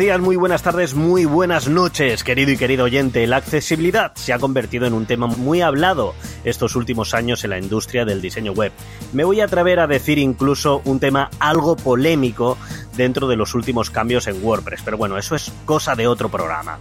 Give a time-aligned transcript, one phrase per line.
[0.00, 3.26] días, muy buenas tardes, muy buenas noches, querido y querido oyente.
[3.26, 7.58] La accesibilidad se ha convertido en un tema muy hablado estos últimos años en la
[7.58, 8.72] industria del diseño web.
[9.12, 12.56] Me voy a atrever a decir incluso un tema algo polémico
[12.96, 16.78] dentro de los últimos cambios en WordPress, pero bueno, eso es cosa de otro programa.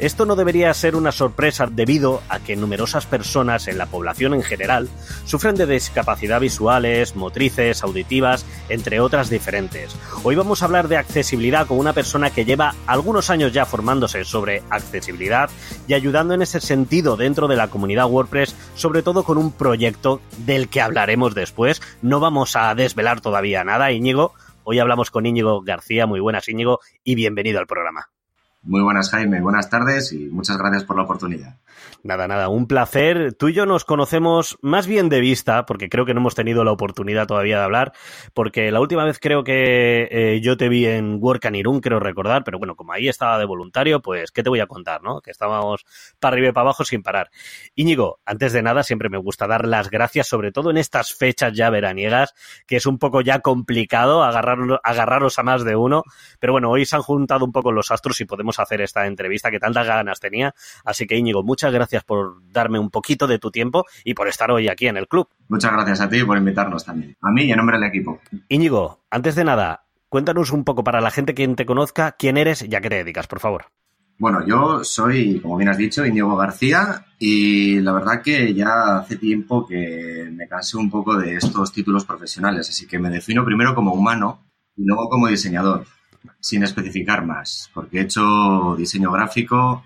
[0.00, 4.42] Esto no debería ser una sorpresa debido a que numerosas personas en la población en
[4.42, 4.88] general
[5.26, 9.94] sufren de discapacidad visuales, motrices, auditivas, entre otras diferentes.
[10.22, 14.24] Hoy vamos a hablar de accesibilidad con una persona que lleva algunos años ya formándose
[14.24, 15.50] sobre accesibilidad
[15.86, 20.22] y ayudando en ese sentido dentro de la comunidad WordPress, sobre todo con un proyecto
[20.38, 21.82] del que hablaremos después.
[22.00, 24.32] No vamos a desvelar todavía nada, Íñigo.
[24.64, 26.06] Hoy hablamos con Íñigo García.
[26.06, 28.08] Muy buenas, Íñigo, y bienvenido al programa.
[28.62, 29.40] Muy buenas, Jaime.
[29.40, 31.56] Buenas tardes y muchas gracias por la oportunidad.
[32.02, 33.34] Nada, nada, un placer.
[33.34, 36.64] Tú y yo nos conocemos más bien de vista, porque creo que no hemos tenido
[36.64, 37.92] la oportunidad todavía de hablar,
[38.32, 42.00] porque la última vez creo que eh, yo te vi en Work and Irún, creo
[42.00, 45.20] recordar, pero bueno, como ahí estaba de voluntario, pues, ¿qué te voy a contar, no?
[45.20, 45.84] Que estábamos
[46.18, 47.30] para arriba y para abajo sin parar.
[47.74, 51.52] Íñigo, antes de nada, siempre me gusta dar las gracias, sobre todo en estas fechas
[51.52, 52.32] ya veraniegas,
[52.66, 56.04] que es un poco ya complicado agarrar, agarraros a más de uno,
[56.38, 59.50] pero bueno, hoy se han juntado un poco los astros y podemos hacer esta entrevista
[59.50, 60.54] que tantas ganas tenía,
[60.86, 64.28] así que Íñigo, muchas gracias gracias por darme un poquito de tu tiempo y por
[64.28, 65.28] estar hoy aquí en el club.
[65.48, 67.16] Muchas gracias a ti por invitarnos también.
[67.20, 68.20] A mí y en nombre del equipo.
[68.48, 72.62] Íñigo, antes de nada, cuéntanos un poco para la gente que te conozca quién eres
[72.62, 73.64] y a qué te dedicas, por favor.
[74.18, 79.16] Bueno, yo soy, como bien has dicho, Íñigo García y la verdad que ya hace
[79.16, 83.74] tiempo que me cansé un poco de estos títulos profesionales, así que me defino primero
[83.74, 84.44] como humano
[84.76, 85.86] y luego como diseñador,
[86.38, 89.84] sin especificar más, porque he hecho diseño gráfico,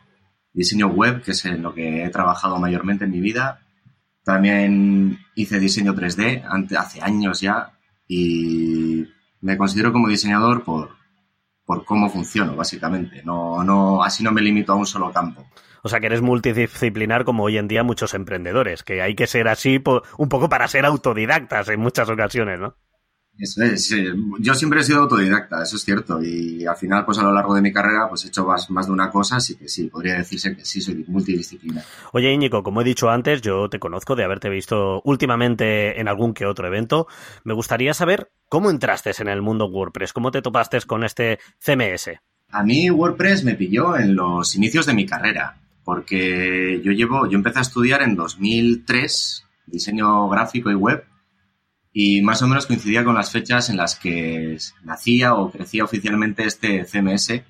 [0.55, 3.61] diseño web, que es en lo que he trabajado mayormente en mi vida.
[4.23, 6.45] También hice diseño 3D
[6.79, 7.73] hace años ya
[8.09, 9.07] y
[9.41, 10.91] me considero como diseñador por,
[11.67, 13.23] por cómo funciono, básicamente.
[13.25, 15.45] No, no, así no me limito a un solo campo.
[15.83, 19.49] O sea, que eres multidisciplinar como hoy en día muchos emprendedores, que hay que ser
[19.49, 19.83] así
[20.17, 22.77] un poco para ser autodidactas en muchas ocasiones, ¿no?
[23.37, 23.93] Eso es.
[24.39, 26.23] Yo siempre he sido autodidacta, eso es cierto.
[26.23, 28.87] Y al final, pues a lo largo de mi carrera, pues he hecho más, más
[28.87, 31.85] de una cosa, así que sí, podría decirse que sí, soy multidisciplinar.
[32.13, 36.33] Oye, Íñigo, como he dicho antes, yo te conozco de haberte visto últimamente en algún
[36.33, 37.09] que otro evento.
[37.43, 42.11] Me gustaría saber cómo entraste en el mundo WordPress, cómo te topaste con este CMS.
[42.51, 47.37] A mí WordPress me pilló en los inicios de mi carrera, porque yo llevo, yo
[47.37, 51.05] empecé a estudiar en 2003 diseño gráfico y web
[51.97, 56.45] y más o menos coincidía con las fechas en las que nacía o crecía oficialmente
[56.45, 57.45] este CMS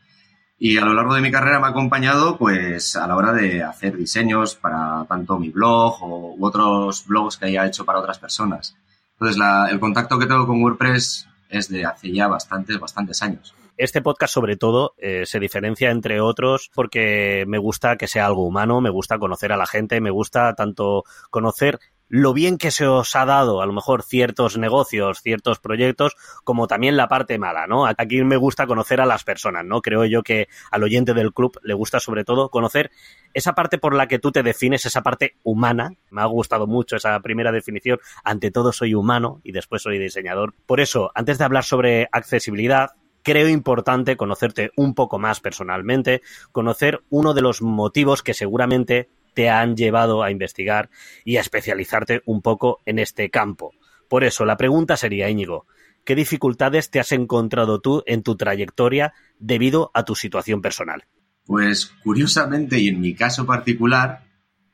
[0.59, 3.63] y a lo largo de mi carrera me ha acompañado pues a la hora de
[3.63, 8.19] hacer diseños para tanto mi blog o, u otros blogs que haya hecho para otras
[8.19, 8.77] personas.
[9.15, 13.55] Entonces el contacto que tengo con WordPress es de hace ya bastantes, bastantes años.
[13.77, 18.47] Este podcast, sobre todo, eh, se diferencia entre otros porque me gusta que sea algo
[18.47, 22.87] humano, me gusta conocer a la gente, me gusta tanto conocer lo bien que se
[22.87, 27.67] os ha dado a lo mejor ciertos negocios, ciertos proyectos, como también la parte mala,
[27.67, 27.87] ¿no?
[27.87, 29.81] Aquí me gusta conocer a las personas, ¿no?
[29.81, 32.91] Creo yo que al oyente del club le gusta sobre todo conocer
[33.33, 35.93] esa parte por la que tú te defines, esa parte humana.
[36.11, 37.99] Me ha gustado mucho esa primera definición.
[38.23, 40.55] Ante todo soy humano y después soy diseñador.
[40.67, 42.91] Por eso, antes de hablar sobre accesibilidad,
[43.23, 46.23] creo importante conocerte un poco más personalmente,
[46.53, 50.91] conocer uno de los motivos que seguramente te han llevado a investigar
[51.25, 53.73] y a especializarte un poco en este campo.
[54.09, 55.67] Por eso, la pregunta sería, Íñigo,
[56.05, 61.05] ¿qué dificultades te has encontrado tú en tu trayectoria debido a tu situación personal?
[61.47, 64.25] Pues curiosamente y en mi caso particular,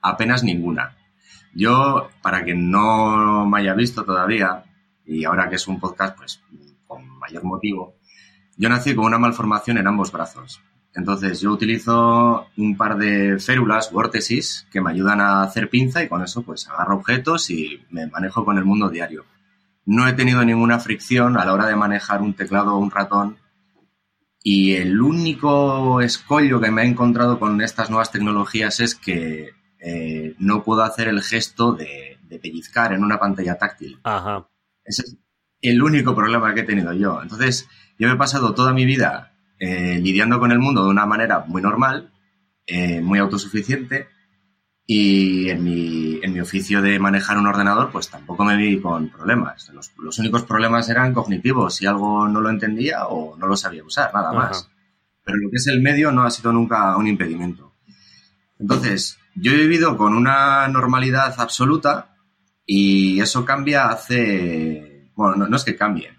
[0.00, 0.96] apenas ninguna.
[1.52, 4.64] Yo, para quien no me haya visto todavía,
[5.04, 6.42] y ahora que es un podcast, pues
[6.86, 7.96] con mayor motivo,
[8.56, 10.60] yo nací con una malformación en ambos brazos.
[10.94, 16.08] Entonces yo utilizo un par de férulas, vórtesis, que me ayudan a hacer pinza y
[16.08, 19.24] con eso pues agarro objetos y me manejo con el mundo diario.
[19.86, 23.38] No he tenido ninguna fricción a la hora de manejar un teclado o un ratón
[24.42, 30.34] y el único escollo que me he encontrado con estas nuevas tecnologías es que eh,
[30.38, 33.98] no puedo hacer el gesto de, pellizcar en una pantalla táctil.
[34.04, 34.48] Ajá.
[34.84, 35.16] Ese es
[35.62, 37.20] el único problema que he tenido yo.
[37.20, 41.04] Entonces, yo me he pasado toda mi vida eh, lidiando con el mundo de una
[41.04, 42.10] manera muy normal,
[42.66, 44.08] eh, muy autosuficiente
[44.86, 49.10] y en mi, en mi, oficio de manejar un ordenador pues tampoco me vi con
[49.10, 49.70] problemas.
[49.98, 54.14] Los, únicos problemas eran cognitivos, si algo no lo entendía o no lo sabía usar,
[54.14, 54.70] nada más.
[55.22, 57.74] Pero lo que es el medio no ha sido nunca un impedimento.
[58.58, 62.16] Entonces, yo he vivido con una normalidad absoluta
[62.64, 65.10] y eso cambia hace...
[65.14, 66.16] Bueno, no, no es que cambie,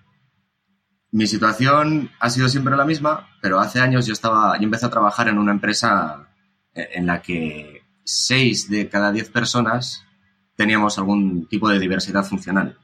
[1.11, 4.89] Mi situación ha sido siempre la misma, pero hace años yo estaba, yo empecé a
[4.89, 6.29] trabajar en una empresa
[6.73, 10.05] en la que seis de cada diez personas
[10.55, 12.77] teníamos algún tipo de diversidad funcional.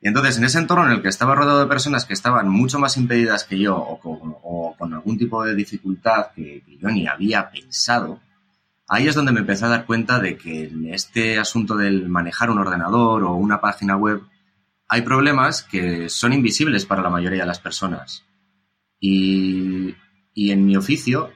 [0.00, 2.78] Y entonces, en ese entorno en el que estaba rodeado de personas que estaban mucho
[2.78, 4.00] más impedidas que yo o
[4.78, 8.20] con, algún tipo de dificultad que, yo ni había pensado,
[8.88, 12.58] ahí es donde me empecé a dar cuenta de que este asunto del manejar un
[12.58, 14.22] ordenador o una página web
[14.90, 18.26] hay problemas que son invisibles para la mayoría de las personas.
[18.98, 19.94] Y,
[20.34, 21.30] y en mi oficio,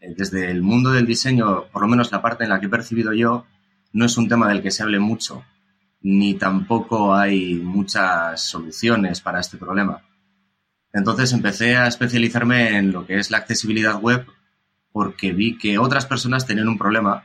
[0.00, 2.70] eh, desde el mundo del diseño, por lo menos la parte en la que he
[2.70, 3.46] percibido yo,
[3.92, 5.44] no es un tema del que se hable mucho
[6.00, 10.02] ni tampoco hay muchas soluciones para este problema.
[10.92, 14.26] Entonces empecé a especializarme en lo que es la accesibilidad web
[14.92, 17.24] porque vi que otras personas tenían un problema,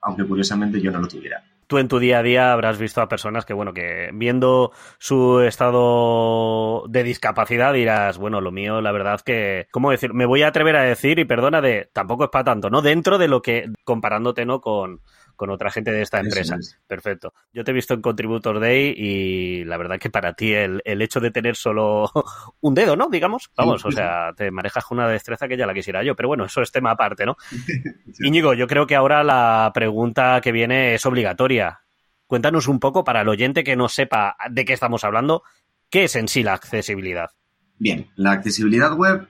[0.00, 1.42] aunque curiosamente yo no lo tuviera.
[1.66, 5.40] Tú en tu día a día habrás visto a personas que, bueno, que viendo su
[5.40, 10.12] estado de discapacidad dirás, bueno, lo mío, la verdad que, ¿cómo decir?
[10.12, 12.82] Me voy a atrever a decir, y perdona, de tampoco es para tanto, ¿no?
[12.82, 14.60] Dentro de lo que, comparándote, ¿no?
[14.60, 15.00] Con,
[15.36, 16.58] con otra gente de esta empresa.
[16.86, 17.34] Perfecto.
[17.52, 21.20] Yo te he visto en Contributor Day y la verdad que para ti el, hecho
[21.20, 22.10] de tener solo
[22.60, 23.08] un dedo, ¿no?
[23.08, 26.28] Digamos, vamos, o sea, te manejas con una destreza que ya la quisiera yo, pero
[26.28, 27.36] bueno, eso es tema aparte, ¿no?
[28.20, 31.80] Íñigo, yo creo que ahora la pregunta que viene es obligatoria.
[32.26, 35.42] Cuéntanos un poco para el oyente que no sepa de qué estamos hablando,
[35.90, 37.30] ¿qué es en sí la accesibilidad?
[37.78, 39.28] Bien, la accesibilidad web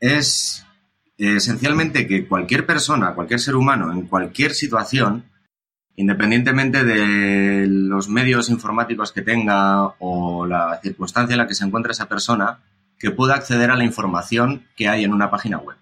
[0.00, 0.66] es
[1.20, 5.24] esencialmente que cualquier persona, cualquier ser humano, en cualquier situación,
[5.96, 11.92] independientemente de los medios informáticos que tenga o la circunstancia en la que se encuentra
[11.92, 12.60] esa persona,
[12.98, 15.76] que pueda acceder a la información que hay en una página web.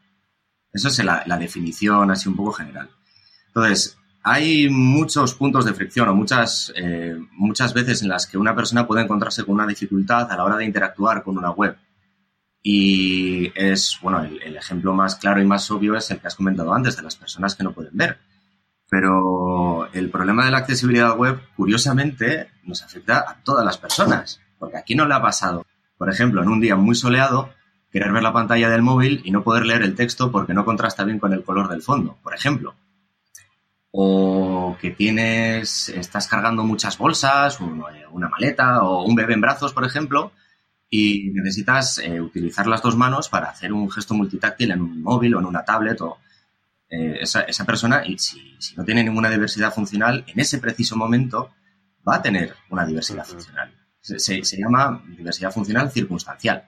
[0.73, 2.91] Esa es la, definición así un poco general.
[3.47, 8.55] Entonces, hay muchos puntos de fricción o muchas, eh, muchas veces en las que una
[8.55, 11.77] persona puede encontrarse con una dificultad a la hora de interactuar con una web.
[12.71, 16.75] Y es, bueno, el, ejemplo más claro y más obvio es el que has comentado
[16.75, 18.19] antes, de las personas que no pueden ver.
[18.91, 24.43] Pero el problema de la accesibilidad web, curiosamente, nos afecta a todas las personas.
[24.59, 25.65] Porque aquí no le ha pasado,
[25.97, 27.49] por ejemplo, en un día muy soleado,
[27.91, 31.05] querer ver la pantalla del móvil y no poder leer el texto porque no contrasta
[31.05, 32.75] bien con el color del fondo, por ejemplo.
[33.93, 39.87] O que tienes, estás cargando muchas bolsas, una maleta o un bebé en brazos, por
[39.87, 40.33] ejemplo,
[40.91, 45.35] y necesitas eh, utilizar las dos manos para hacer un gesto multitáctil en un móvil
[45.35, 46.19] o en una tablet o
[46.89, 50.97] eh, esa, esa, persona, y si, si, no tiene ninguna diversidad funcional, en ese preciso
[50.97, 51.51] momento
[52.09, 53.75] va a tener una diversidad funcional.
[54.01, 56.65] Se, se, llama diversidad funcional circunstancial.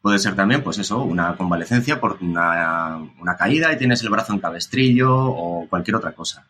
[0.00, 4.32] Puede ser también, pues eso, una convalecencia por una, una caída y tienes el brazo
[4.32, 6.46] en cabestrillo o cualquier otra cosa.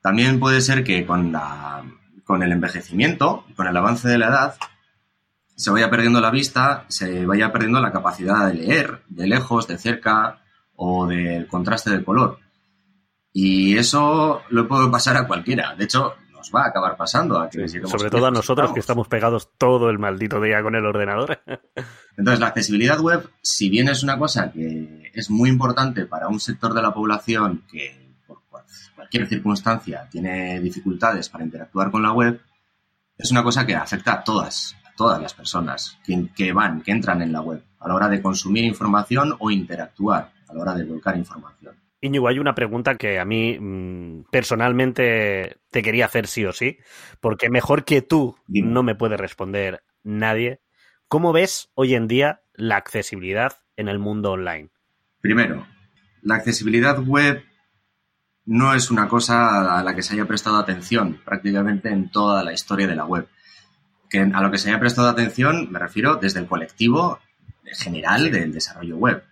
[0.00, 1.84] También puede ser que con, la,
[2.24, 4.54] con el envejecimiento, con el avance de la edad,
[5.60, 9.76] se vaya perdiendo la vista, se vaya perdiendo la capacidad de leer de lejos, de
[9.76, 10.40] cerca
[10.74, 12.38] o del contraste del color.
[13.34, 15.74] Y eso lo puede pasar a cualquiera.
[15.76, 17.38] De hecho, nos va a acabar pasando.
[17.38, 21.42] A sobre todo a nosotros que estamos pegados todo el maldito día con el ordenador.
[22.16, 26.40] Entonces, la accesibilidad web, si bien es una cosa que es muy importante para un
[26.40, 28.38] sector de la población que por
[28.96, 32.40] cualquier circunstancia tiene dificultades para interactuar con la web,
[33.18, 35.98] es una cosa que afecta a todas, todas las personas
[36.36, 40.30] que, van, que entran en la web a la hora de consumir información o interactuar
[40.46, 41.74] a la hora de volcar información.
[42.02, 46.76] Iñigo, hay una pregunta que a mí mm, personalmente te quería hacer sí o sí,
[47.18, 50.60] porque mejor que tú no me puede responder nadie.
[51.08, 54.68] ¿Cómo ves hoy en día la accesibilidad en el mundo online?
[55.22, 55.66] Primero,
[56.20, 57.42] la accesibilidad web
[58.44, 62.52] no es una cosa a la que se haya prestado atención prácticamente en toda la
[62.52, 63.26] historia de la web
[64.10, 67.20] que a lo que se haya prestado atención me refiero desde el colectivo
[67.64, 69.22] general del desarrollo web.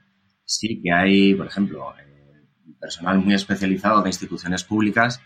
[0.44, 5.20] Sí que hay, por ejemplo, eh, personal muy especializado de instituciones públicas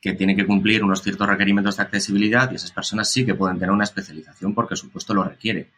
[0.00, 3.58] que tiene que cumplir unos ciertos requerimientos de accesibilidad y esas personas sí que pueden
[3.58, 5.70] tener una especialización porque su puesto lo requiere.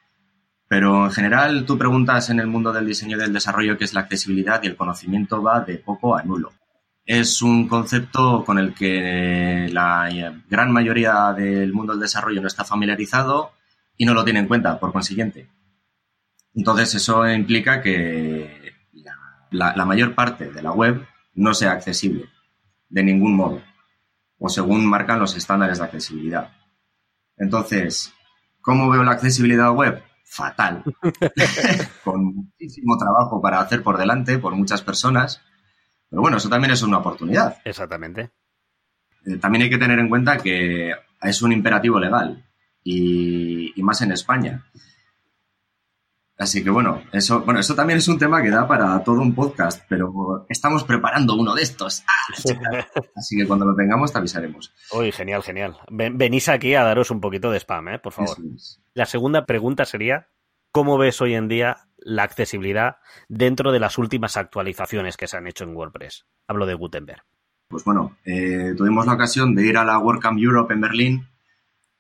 [0.68, 3.94] Pero en general tú preguntas en el mundo del diseño y del desarrollo qué es
[3.94, 6.52] la accesibilidad y el conocimiento va de poco a nulo
[7.11, 10.09] es un concepto con el que la
[10.49, 13.50] gran mayoría del mundo del desarrollo no está familiarizado
[13.97, 15.50] y no lo tiene en cuenta, por consiguiente.
[16.55, 18.75] Entonces, eso implica que
[19.50, 22.29] la, mayor parte de la web no sea accesible
[22.88, 23.61] de ningún modo,
[24.38, 26.52] o según marcan los estándares de accesibilidad.
[27.37, 28.14] Entonces,
[28.61, 30.00] ¿cómo veo la accesibilidad web?
[30.23, 30.85] Fatal,
[32.05, 35.43] con muchísimo trabajo para hacer por delante por muchas personas
[36.11, 37.59] pero bueno, eso también es una oportunidad.
[37.64, 38.33] Exactamente.
[39.25, 42.45] Eh, también hay que tener en cuenta que es un imperativo legal
[42.83, 44.67] y, más en España.
[46.37, 49.35] Así que bueno, eso, bueno, eso también es un tema que da para todo un
[49.35, 52.02] podcast, pero estamos preparando uno de estos.
[52.09, 52.85] ¡Ah,
[53.17, 54.73] Así que cuando lo tengamos te avisaremos.
[54.93, 55.76] Uy, genial, genial.
[55.90, 57.99] venís aquí a daros un poquito de spam, ¿eh?
[57.99, 58.37] por favor.
[58.95, 60.29] La segunda pregunta sería,
[60.73, 62.97] ¿cómo ves hoy en día la accesibilidad
[63.28, 66.26] dentro de las últimas actualizaciones que se han hecho en WordPress?
[66.47, 67.23] Hablo de Gutenberg.
[67.69, 71.28] Pues bueno, eh, tuvimos la ocasión de ir a la WordCamp Europe en Berlín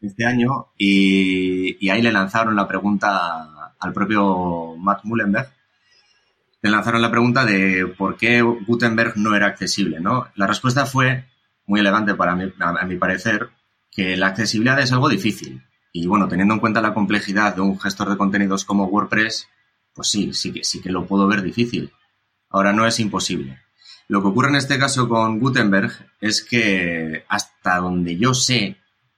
[0.00, 5.48] este año y, ahí le lanzaron la pregunta al propio Matt Mullenberg.
[6.62, 10.26] Le lanzaron la pregunta de por qué Gutenberg no era accesible, ¿no?
[10.34, 11.24] La respuesta fue
[11.66, 13.50] muy elegante para mí, a mi parecer,
[13.90, 15.62] que la accesibilidad es algo difícil.
[15.92, 19.48] Y bueno, teniendo en cuenta la complejidad de un gestor de contenidos como WordPress,
[19.94, 21.90] pues sí, sí que, sí que lo puedo ver difícil.
[22.48, 23.60] Ahora no es imposible.
[24.08, 28.76] Lo que ocurre en este caso con Gutenberg es que hasta donde yo sé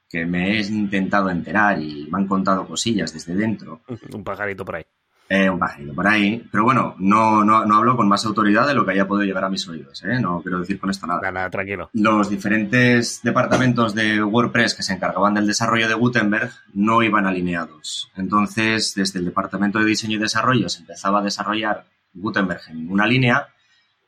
[0.09, 3.81] que me he intentado enterar y me han contado cosillas desde dentro.
[4.13, 4.85] Un pajarito por ahí.
[5.29, 6.47] Eh, un pajarito por ahí.
[6.51, 9.45] Pero bueno, no, no, no, hablo con más autoridad de lo que haya podido llegar
[9.45, 10.03] a mis oídos.
[10.05, 10.19] ¿eh?
[10.21, 11.31] No quiero decir con esto nada.
[11.31, 11.89] Nada, tranquilo.
[11.95, 18.11] Los diferentes departamentos de WordPress que se encargaban del desarrollo de Gutenberg no iban alineados.
[18.17, 23.07] Entonces, desde el departamento de diseño y desarrollo se empezaba a desarrollar Gutenberg en una
[23.07, 23.49] línea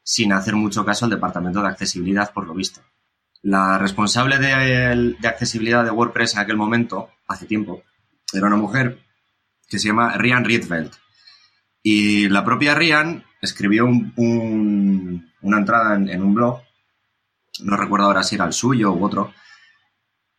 [0.03, 2.83] sin hacer mucho caso al departamento de accesibilidad, por lo visto.
[3.43, 7.83] La responsable de, accesibilidad de WordPress en aquel momento, hace tiempo,
[8.33, 8.99] era una mujer
[9.69, 10.93] que se llama Rian Rietveld.
[11.87, 16.63] Y la propia Rian escribió una entrada en, un blog,
[17.61, 19.35] no recuerdo ahora si era el suyo u otro,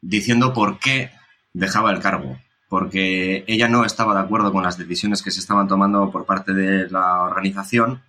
[0.02, 1.12] diciendo por qué
[1.54, 2.40] dejaba el cargo.
[2.68, 6.52] Porque ella no estaba de acuerdo con las decisiones que se estaban tomando por parte
[6.52, 8.02] de la organización.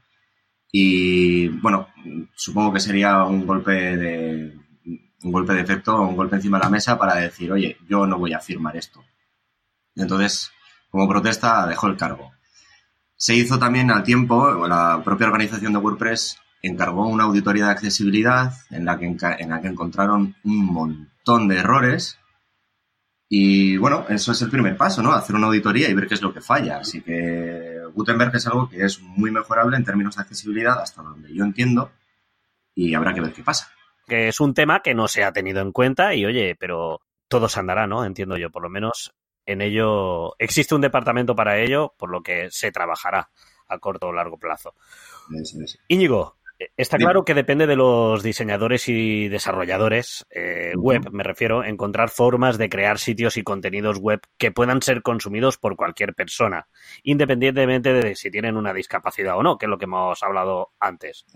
[0.72, 1.88] Y bueno,
[2.34, 4.58] supongo que sería un golpe de,
[5.24, 8.18] un golpe de efecto, un golpe encima de la mesa para decir, oye, yo no
[8.18, 9.04] voy a firmar esto.
[9.94, 10.52] Entonces,
[10.88, 12.32] como protesta, dejó el cargo.
[13.16, 18.52] Se hizo también al tiempo, la propia organización de WordPress encargó una auditoría de accesibilidad
[18.70, 22.18] en la que, en la que encontraron un montón de errores.
[23.28, 25.12] Y bueno, eso es el primer paso, ¿no?
[25.12, 26.78] Hacer una auditoría y ver qué es lo que falla.
[26.78, 31.34] Así que Gutenberg es algo que es muy mejorable en términos de accesibilidad, hasta donde
[31.34, 31.90] yo entiendo,
[32.74, 33.70] y habrá que ver qué pasa
[34.06, 37.48] que es un tema que no se ha tenido en cuenta y oye, pero todo
[37.48, 38.04] se andará, ¿no?
[38.04, 39.12] Entiendo yo, por lo menos
[39.46, 43.30] en ello existe un departamento para ello, por lo que se trabajará
[43.68, 44.74] a corto o largo plazo.
[45.88, 46.36] Íñigo,
[46.76, 52.58] está claro que depende de los diseñadores y desarrolladores eh, web, me refiero, encontrar formas
[52.58, 56.68] de crear sitios y contenidos web que puedan ser consumidos por cualquier persona,
[57.02, 61.26] independientemente de si tienen una discapacidad o no, que es lo que hemos hablado antes.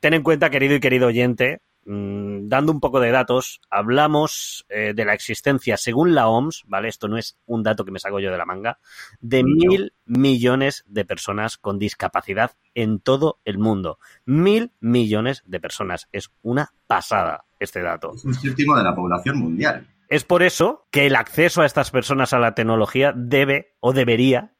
[0.00, 1.60] Ten en cuenta, querido y querido oyente,
[1.90, 6.88] Mm, dando un poco de datos, hablamos eh, de la existencia, según la OMS, ¿vale?
[6.88, 8.78] Esto no es un dato que me saco yo de la manga,
[9.20, 13.98] de mil millones de personas con discapacidad en todo el mundo.
[14.26, 16.10] Mil millones de personas.
[16.12, 18.12] Es una pasada este dato.
[18.14, 19.88] Es un séptimo de la población mundial.
[20.10, 24.52] Es por eso que el acceso a estas personas a la tecnología debe o debería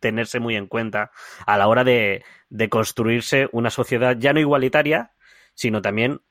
[0.00, 1.10] tenerse muy en cuenta
[1.44, 5.12] a la hora de, de construirse una sociedad ya no igualitaria,
[5.52, 6.22] sino también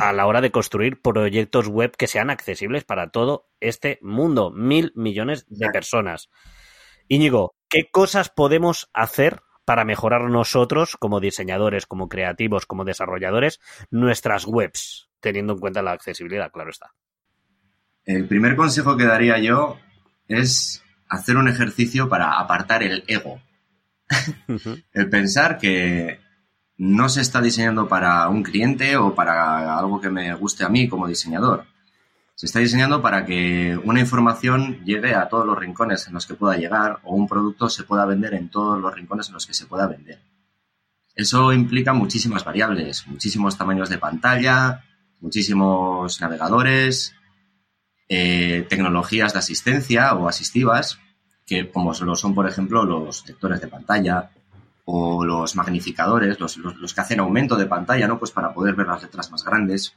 [0.00, 4.92] a la hora de construir proyectos web que sean accesibles para todo este mundo, mil
[4.94, 6.28] millones de personas.
[7.08, 13.60] Íñigo, ¿qué cosas podemos hacer para mejorar nosotros como diseñadores, como creativos, como desarrolladores,
[13.90, 16.92] nuestras webs, teniendo en cuenta la accesibilidad, claro está?
[18.04, 19.78] El primer consejo que daría yo
[20.28, 23.40] es hacer un ejercicio para apartar el ego.
[24.92, 26.18] el pensar que
[26.76, 30.88] no se está diseñando para un cliente o para algo que me guste a mí
[30.88, 31.66] como diseñador.
[32.34, 36.34] Se está diseñando para que una información llegue a todos los rincones en los que
[36.34, 39.54] pueda llegar o un producto se pueda vender en todos los rincones en los que
[39.54, 40.20] se pueda vender.
[41.14, 44.84] Eso implica muchísimas variables, muchísimos tamaños de pantalla,
[45.20, 47.14] muchísimos navegadores,
[48.08, 50.98] eh, tecnologías de asistencia o asistivas,
[51.46, 54.30] que como lo son, por ejemplo, los lectores de pantalla,
[54.84, 58.18] o los magnificadores, los, los, que hacen aumento de pantalla, ¿no?
[58.18, 59.94] Pues para poder ver las letras más grandes.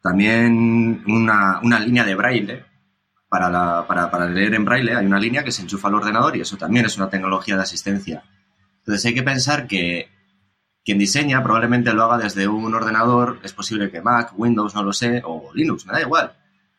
[0.00, 2.64] También una, una línea de braille.
[3.28, 6.36] Para, la, para, para, leer en braille hay una línea que se enchufa al ordenador
[6.36, 8.22] y eso también es una tecnología de asistencia.
[8.80, 10.10] Entonces hay que pensar que
[10.84, 14.92] quien diseña probablemente lo haga desde un ordenador, es posible que Mac, Windows, no lo
[14.92, 16.36] sé, o Linux, me da igual,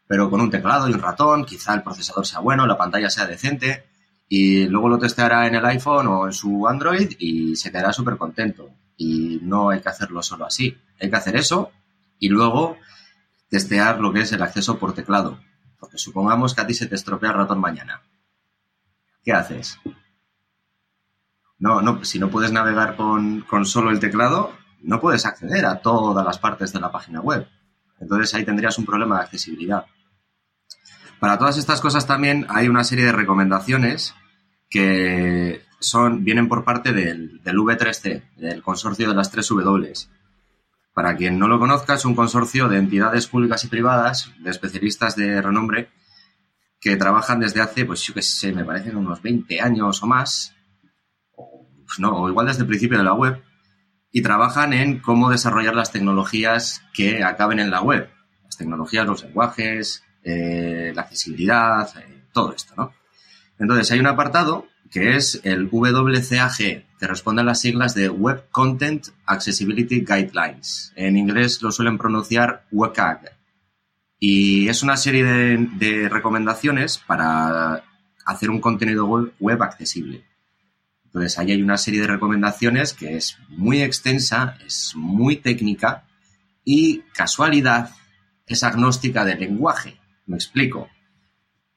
[0.08, 3.26] pero con un teclado y un ratón, quizá el procesador sea bueno, la pantalla sea
[3.26, 3.86] decente,
[4.28, 8.18] y luego lo testeará en el iPhone o en su Android y se quedará súper
[8.18, 8.70] contento.
[8.98, 10.78] Y no hay que hacerlo solo así.
[11.00, 11.72] Hay que hacer eso
[12.20, 12.78] y luego
[13.50, 15.40] testear lo que es el acceso por teclado.
[15.80, 18.02] Porque supongamos que a ti se te estropea el ratón mañana.
[19.24, 19.80] ¿Qué haces?
[21.64, 24.52] no, no, si no puedes navegar con, con solo el teclado,
[24.82, 27.48] no puedes acceder a todas las partes de la página web.
[28.02, 29.86] Entonces ahí tendrías un problema de accesibilidad.
[31.24, 34.14] Para todas estas cosas también hay una serie de recomendaciones
[34.70, 39.94] que son, vienen por parte del, del V3C, del consorcio de las tres W.
[40.94, 45.16] Para quien no lo conozca, es un consorcio de entidades públicas y privadas, de especialistas
[45.16, 45.92] de renombre,
[46.82, 50.54] que trabajan desde hace, pues yo qué sé, me parecen unos 20 años o más,
[51.38, 53.42] pues no, o igual desde el principio de la web,
[54.12, 58.10] y trabajan en cómo desarrollar las tecnologías que acaben en la web.
[58.44, 62.94] Las tecnologías, los lenguajes, eh, la accesibilidad, eh, todo esto, ¿no?
[63.60, 68.46] Entonces, hay un apartado que es el WCAG, que responde a las siglas de Web
[68.52, 70.94] Content Accessibility Guidelines.
[70.96, 73.32] En inglés lo suelen pronunciar WCAG.
[74.20, 77.84] Y es una serie de, recomendaciones para
[78.26, 80.24] hacer un contenido web, web accesible.
[81.06, 86.06] Entonces, ahí hay una serie de recomendaciones que es muy extensa, es muy técnica
[86.64, 87.90] y casualidad
[88.46, 90.00] es agnóstica del lenguaje.
[90.26, 90.90] Me explico.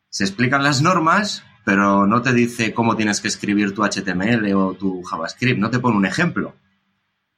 [0.09, 4.75] Se explican las normas, pero no te dice cómo tienes que escribir tu HTML o
[4.75, 6.55] tu JavaScript, no te pone un ejemplo.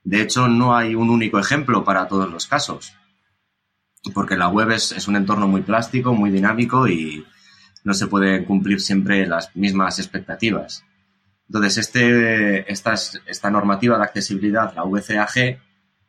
[0.05, 2.95] De hecho, no hay un único ejemplo para todos los casos,
[4.15, 7.27] porque la web es, un entorno muy plástico, muy dinámico y
[7.85, 10.85] no se pueden cumplir siempre las mismas expectativas.
[11.49, 15.59] Entonces, este, esta, esta normativa de accesibilidad, la VCAG,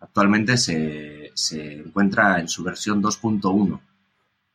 [0.02, 3.80] actualmente se, se encuentra en su versión 2.1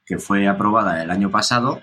[0.05, 1.81] que fue aprobada el año pasado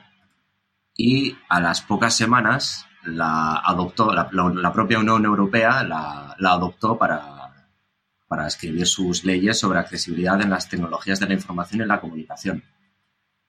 [0.96, 7.54] y a las pocas semanas la adoptó, la, propia Unión Europea la, la adoptó para,
[8.28, 12.64] para, escribir sus leyes sobre accesibilidad en las tecnologías de la información y la comunicación.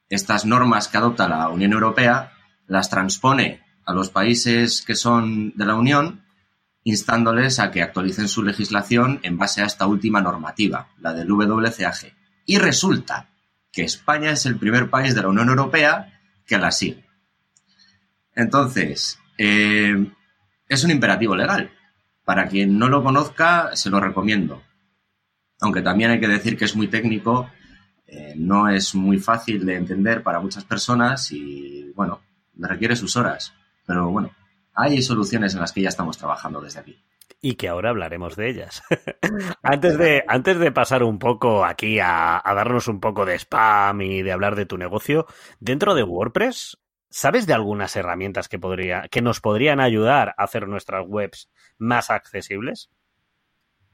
[0.09, 2.33] Estas normas que adopta la Unión Europea
[2.67, 6.25] las transpone a los países que son de la Unión,
[6.85, 12.15] instándoles a que actualicen su legislación en base a esta última normativa, la del WCAG.
[12.47, 13.32] Y resulta
[13.73, 17.05] que España es el primer país de la Unión Europea que la sigue.
[18.35, 20.13] Entonces, eh,
[20.69, 21.71] es un imperativo legal.
[22.25, 24.63] Para quien no lo conozca, se lo recomiendo.
[25.61, 27.51] Aunque también hay que decir que es muy técnico,
[28.07, 32.21] eh, no es muy fácil de entender para muchas personas y, bueno,
[32.55, 33.55] requiere sus horas.
[33.87, 34.31] Pero bueno,
[34.75, 37.03] hay soluciones en las que ya estamos trabajando desde aquí
[37.45, 38.83] y que ahora hablaremos de ellas.
[39.63, 44.01] antes, de, antes de pasar un poco aquí a, a, darnos un poco de spam
[44.01, 45.27] y de hablar de tu negocio,
[45.59, 46.79] dentro de WordPress,
[47.11, 52.11] ¿sabes de algunas herramientas que, podría, que nos podrían ayudar a hacer nuestras webs más
[52.11, 52.91] accesibles?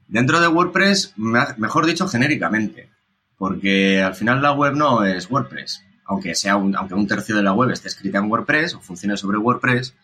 [0.06, 2.90] Dentro de WordPress, mejor dicho, genéricamente,
[3.38, 5.84] porque al final la web no es WordPress.
[6.04, 9.16] Aunque, sea un, aunque un tercio de la web esté escrita en WordPress o funcione
[9.16, 9.94] sobre WordPress,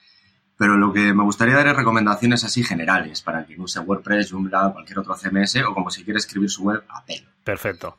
[0.56, 4.72] pero lo que me gustaría dar es recomendaciones así generales para quien use WordPress, Joomla,
[4.72, 7.28] cualquier otro CMS o como si quiere escribir su web a pelo.
[7.42, 7.98] Perfecto.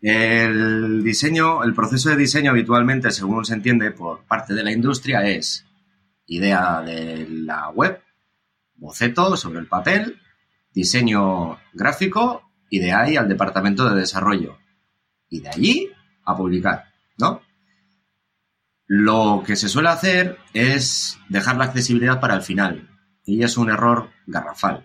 [0.00, 5.24] El diseño, el proceso de diseño habitualmente, según se entiende por parte de la industria,
[5.26, 5.64] es
[6.26, 8.02] idea de la web,
[8.76, 10.20] boceto sobre el papel,
[10.72, 14.58] diseño gráfico y de ahí al departamento de desarrollo.
[15.30, 15.90] Y de allí
[16.24, 16.84] a publicar,
[17.18, 17.40] ¿no?
[18.86, 22.90] Lo que se suele hacer es dejar la accesibilidad para el final,
[23.24, 24.84] y es un error garrafal.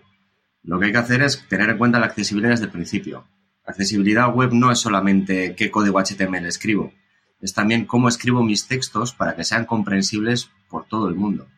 [0.62, 3.28] Lo que hay que hacer es tener en cuenta la accesibilidad desde el principio.
[3.64, 6.94] Accesibilidad web no es solamente qué código HTML escribo,
[7.40, 11.48] es también cómo escribo mis textos para que sean comprensibles por todo el mundo.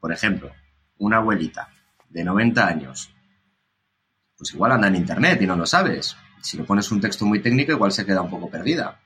[0.00, 0.52] Por ejemplo,
[0.98, 1.68] una abuelita
[2.08, 3.14] de 90 años,
[4.36, 6.16] pues igual anda en Internet y no lo sabes.
[6.40, 9.00] Si le pones un texto muy técnico, igual se queda un poco perdida.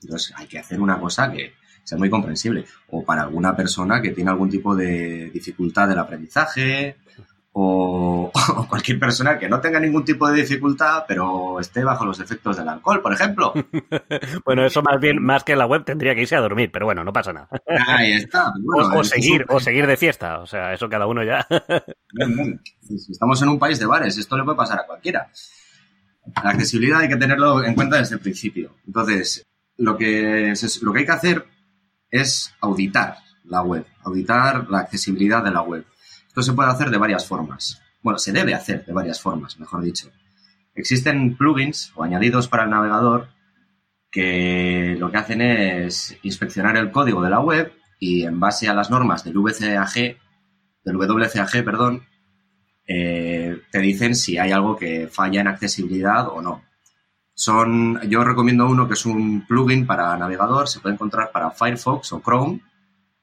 [0.00, 2.64] Entonces hay que hacer una cosa que, sea muy comprensible.
[2.90, 6.96] O para alguna persona que tiene algún tipo de dificultad del aprendizaje
[7.54, 12.18] o, o, cualquier persona que no tenga ningún tipo de dificultad, pero esté bajo los
[12.20, 13.52] efectos del alcohol, por ejemplo.
[14.44, 16.86] bueno, eso más bien, más que en la web, tendría que irse a dormir, pero
[16.86, 17.48] bueno, no pasa nada.
[17.86, 18.52] Ahí está.
[18.62, 21.46] Bueno, o, o seguir, o seguir de fiesta, o sea, eso cada uno ya.
[23.10, 25.28] estamos en un país de bares, esto le puede pasar a cualquiera.
[26.42, 28.76] La accesibilidad hay que tenerlo en cuenta desde el principio.
[28.86, 29.44] Entonces,
[29.78, 31.46] lo que, lo que hay que hacer
[32.12, 35.84] es auditar la web, auditar la accesibilidad de la web.
[36.28, 37.82] Esto se puede hacer de varias formas.
[38.02, 40.10] Bueno, se debe hacer de varias formas, mejor dicho.
[40.74, 43.28] Existen plugins o añadidos para el navegador
[44.10, 48.74] que lo que hacen es inspeccionar el código de la web y en base a
[48.74, 50.16] las normas del VCAG,
[50.84, 52.06] del WCAG, perdón,
[52.86, 56.62] eh, te dicen si hay algo que falla en accesibilidad o no.
[57.34, 62.12] Son, yo recomiendo uno que es un plugin para navegador, se puede encontrar para Firefox
[62.12, 62.60] o Chrome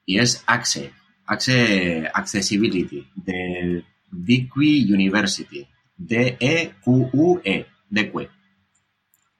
[0.04, 0.92] y es Axe,
[1.26, 5.66] Accessibility, de Deque University.
[6.00, 8.30] D-E-Q-U-E, Deque.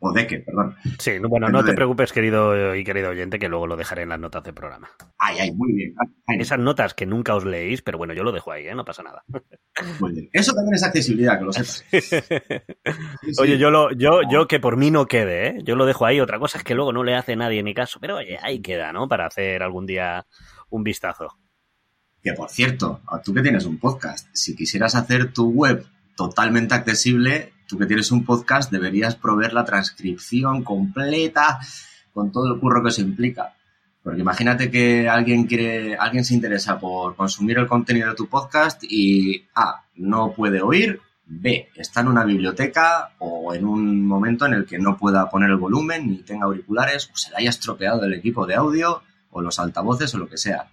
[0.03, 0.77] O Deque, perdón.
[0.99, 4.19] Sí, bueno, no te preocupes, querido y querido oyente, que luego lo dejaré en las
[4.19, 4.89] notas del programa.
[5.19, 5.95] Ay, ay, muy bien.
[6.39, 8.75] Esas notas que nunca os leéis, pero bueno, yo lo dejo ahí, ¿eh?
[8.75, 9.23] no pasa nada.
[10.01, 10.31] Muy bien.
[10.33, 11.85] Eso también es accesibilidad, que lo sepas.
[13.41, 15.59] Oye, yo, lo, yo, yo que por mí no quede, ¿eh?
[15.65, 16.19] Yo lo dejo ahí.
[16.19, 18.95] Otra cosa es que luego no le hace nadie ni caso, pero oye, ahí queda,
[18.95, 19.07] ¿no?
[19.07, 20.27] Para hacer algún día
[20.71, 21.29] un vistazo.
[22.23, 25.85] Que por cierto, tú que tienes un podcast, si quisieras hacer tu web
[26.17, 31.61] totalmente accesible, tú que tienes un podcast deberías proveer la transcripción completa
[32.13, 33.55] con todo el curro que se implica.
[34.03, 38.83] Porque imagínate que alguien quiere, alguien se interesa por consumir el contenido de tu podcast
[38.83, 44.55] y A, no puede oír, B, está en una biblioteca o en un momento en
[44.55, 48.05] el que no pueda poner el volumen ni tenga auriculares o se le haya estropeado
[48.05, 50.69] el equipo de audio o los altavoces o lo que sea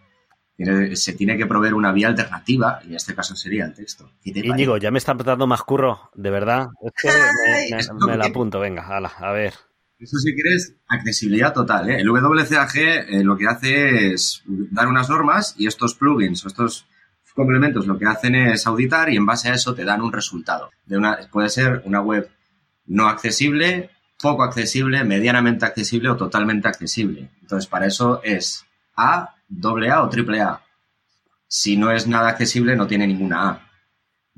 [0.57, 4.09] se tiene que proveer una vía alternativa, y en este caso sería el texto.
[4.23, 6.67] Íñigo, ya me está dando más curro, de verdad.
[6.81, 9.53] Es que me, la apunto, venga, a ver.
[9.99, 11.89] Eso si quieres, accesibilidad total.
[11.89, 11.99] ¿eh?
[11.99, 16.85] El WCAG eh, lo que hace es dar unas normas y estos plugins o estos
[17.33, 20.71] complementos lo que hacen es auditar y en base a eso te dan un resultado.
[20.85, 22.29] De una, puede ser una web
[22.85, 27.29] no accesible, poco accesible, medianamente accesible o totalmente accesible.
[27.41, 28.65] Entonces, para eso es
[28.95, 30.61] A, doble A o triple A.
[31.47, 33.69] Si no es nada accesible, no tiene ninguna A,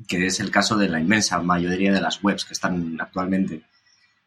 [0.07, 3.63] que es el caso de la inmensa mayoría de las webs que están actualmente.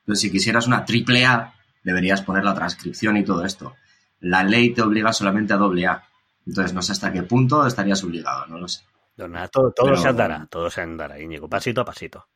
[0.01, 3.77] Entonces, si quisieras una triple A, deberías poner la transcripción y todo esto.
[4.21, 6.03] La ley te obliga solamente a doble A.
[6.47, 8.83] Entonces, no sé hasta qué punto estarías obligado, no lo sé.
[9.51, 12.27] todo, todo se andará, todo se andará, Íñigo, pasito a pasito.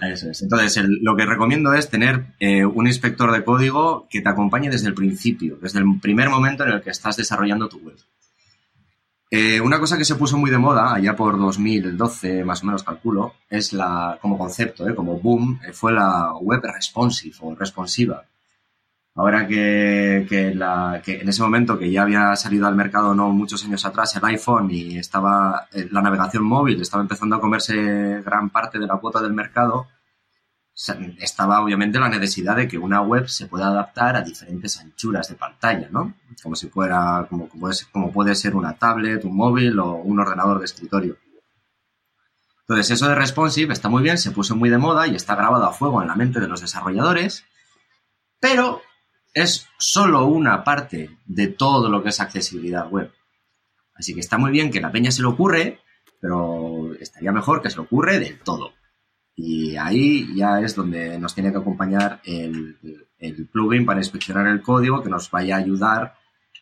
[0.00, 0.42] Eso es.
[0.42, 4.88] Entonces, lo que recomiendo es tener eh, un inspector de código que te acompañe desde
[4.88, 7.96] el principio, desde el primer momento en el que estás desarrollando tu web.
[9.30, 12.84] Eh, una cosa que se puso muy de moda allá por 2012, más o menos
[12.84, 18.24] calculo, es la, como concepto, eh, como boom, fue la web responsive o responsiva.
[19.16, 23.30] Ahora que, que, la, que, en ese momento que ya había salido al mercado no
[23.30, 28.50] muchos años atrás el iPhone y estaba la navegación móvil estaba empezando a comerse gran
[28.50, 29.88] parte de la cuota del mercado,
[31.18, 35.34] estaba obviamente la necesidad de que una web se pueda adaptar a diferentes anchuras de
[35.36, 36.14] pantalla, ¿no?
[36.42, 40.58] Como si fuera, como, como, como puede ser una tablet, un móvil o un ordenador
[40.58, 41.16] de escritorio.
[42.60, 45.64] Entonces, eso de responsive está muy bien, se puso muy de moda y está grabado
[45.64, 47.44] a fuego en la mente de los desarrolladores,
[48.38, 48.82] pero
[49.36, 53.12] es solo una parte de todo lo que es accesibilidad web.
[53.94, 55.78] Así que está muy bien que la peña se le ocurre,
[56.18, 58.72] pero estaría mejor que se le ocurre del todo.
[59.34, 62.78] Y ahí ya es donde nos tiene que acompañar el,
[63.52, 66.14] plugin para inspeccionar el código que nos vaya a ayudar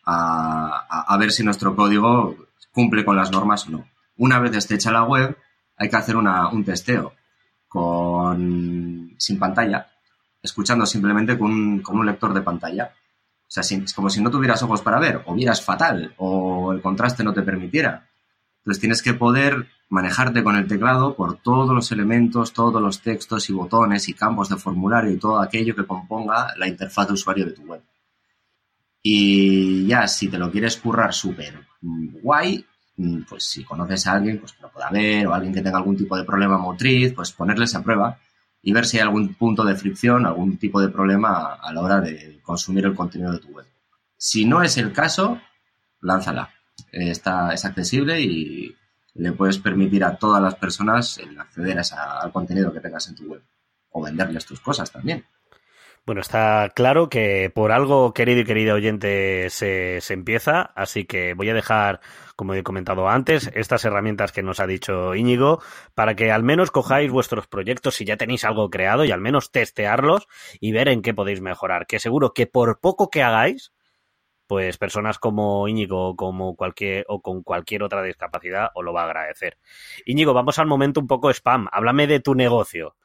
[0.05, 2.35] a, ver si nuestro código
[2.73, 3.85] cumple con las normas o no.
[4.17, 5.37] Una vez esté hecha la web,
[5.77, 7.13] hay que hacer un testeo
[7.69, 9.94] con, sin pantalla
[10.45, 12.93] escuchando simplemente con un, lector de pantalla.
[13.47, 16.81] O sea, es como si no tuvieras ojos para ver, o vieras fatal, o el
[16.81, 18.07] contraste no te permitiera.
[18.59, 23.49] Entonces tienes que poder manejarte con el teclado por todos los elementos, todos los textos
[23.49, 27.45] y botones y campos de formulario y todo aquello que componga la interfaz de usuario
[27.45, 27.81] de tu web.
[29.03, 32.65] Y ya, si te lo quieres currar súper guay,
[32.97, 35.77] mm, pues si conoces a alguien pues que lo pueda ver o alguien que tenga
[35.77, 38.17] algún tipo de problema motriz, pues ponerles a prueba
[38.67, 42.01] y ver si hay algún punto de fricción, algún tipo de problema a la hora
[42.01, 43.67] de consumir el contenido de tu web.
[44.17, 45.39] Si no es el caso,
[46.01, 46.49] lánzala.
[46.91, 48.75] Está, es accesible y
[49.13, 53.25] le puedes permitir a todas las personas el acceder al contenido que tengas en tu
[53.25, 53.43] web
[53.91, 55.23] o venderles tus cosas también.
[56.03, 61.35] Bueno, está claro que por algo, querido y querida oyente, se, se, empieza, así que
[61.35, 62.01] voy a dejar,
[62.35, 65.61] como he comentado antes, estas herramientas que nos ha dicho Íñigo,
[65.93, 69.51] para que al menos cojáis vuestros proyectos si ya tenéis algo creado y al menos
[69.51, 70.27] testearlos
[70.59, 71.87] y ver en qué podéis mejorar.
[71.87, 73.71] Que seguro que por poco que hagáis,
[74.47, 79.05] pues personas como Íñigo como cualquier, o con cualquier otra discapacidad os lo va a
[79.05, 79.57] agradecer.
[80.05, 81.67] Íñigo, vamos al momento un poco spam.
[81.71, 82.95] Háblame de tu negocio.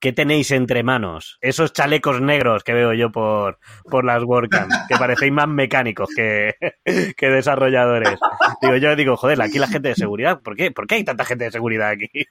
[0.00, 1.38] ¿Qué tenéis entre manos?
[1.40, 3.58] Esos chalecos negros que veo yo por,
[3.90, 6.54] por las WordCamp, que parecéis más mecánicos que,
[7.16, 8.18] que, desarrolladores.
[8.62, 10.70] Digo, yo digo, joder, aquí la gente de seguridad, ¿por qué?
[10.70, 12.08] ¿Por qué hay tanta gente de seguridad aquí?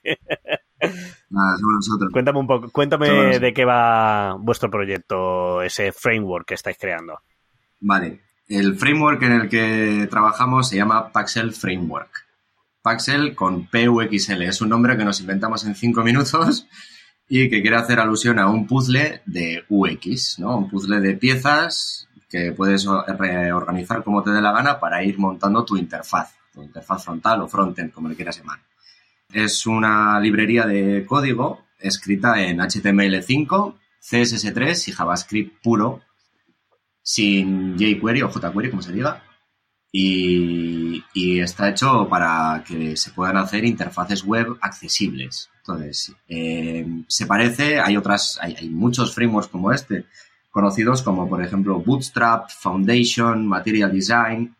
[0.80, 2.10] Nada, somos nosotros.
[2.10, 7.20] Cuéntame un poco, cuéntame de qué va vuestro proyecto, ese framework que estáis creando.
[7.80, 12.26] Vale, el framework en el que trabajamos se llama Paxel Framework.
[12.80, 16.66] Paxel con PUXL, es un nombre que nos inventamos en cinco minutos
[17.28, 20.56] y que quiere hacer alusión a un puzzle de UX, ¿no?
[20.56, 25.64] Un puzzle de piezas que puedes reorganizar como te dé la gana para ir montando
[25.64, 28.60] tu interfaz, o interfaz frontal o frontend, como le quieras llamar.
[29.32, 36.00] Es una librería de código escrita en HTML5, CSS3 y JavaScript puro,
[37.02, 39.22] sin jQuery o jQuery, como se diga.
[39.90, 41.02] Y,
[41.40, 45.50] está hecho para que se puedan hacer interfaces web accesibles.
[45.68, 50.06] Entonces, eh, se parece, hay otras, hay, hay muchos frameworks como este,
[50.50, 54.56] conocidos como por ejemplo Bootstrap, Foundation, Material Design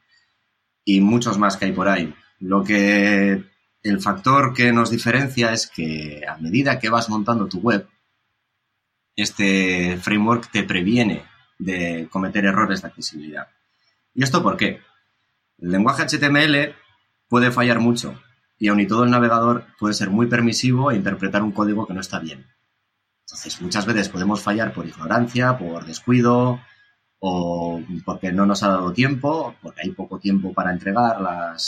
[0.84, 2.14] y muchos más que hay por ahí.
[2.40, 3.42] Lo que
[3.82, 7.88] el factor que nos diferencia es que a medida que vas montando tu web,
[9.16, 11.22] este framework te previene
[11.58, 13.48] de cometer errores de accesibilidad.
[14.14, 14.82] ¿Y esto por qué?
[15.58, 16.74] El lenguaje HTML
[17.28, 18.14] puede fallar mucho
[18.58, 21.94] y aun y todo el navegador puede ser muy permisivo e interpretar un código que
[21.94, 22.46] no está bien.
[23.26, 26.60] Entonces, muchas veces podemos fallar por ignorancia, por descuido
[27.20, 31.18] o porque no nos ha dado tiempo, porque hay poco tiempo para entregar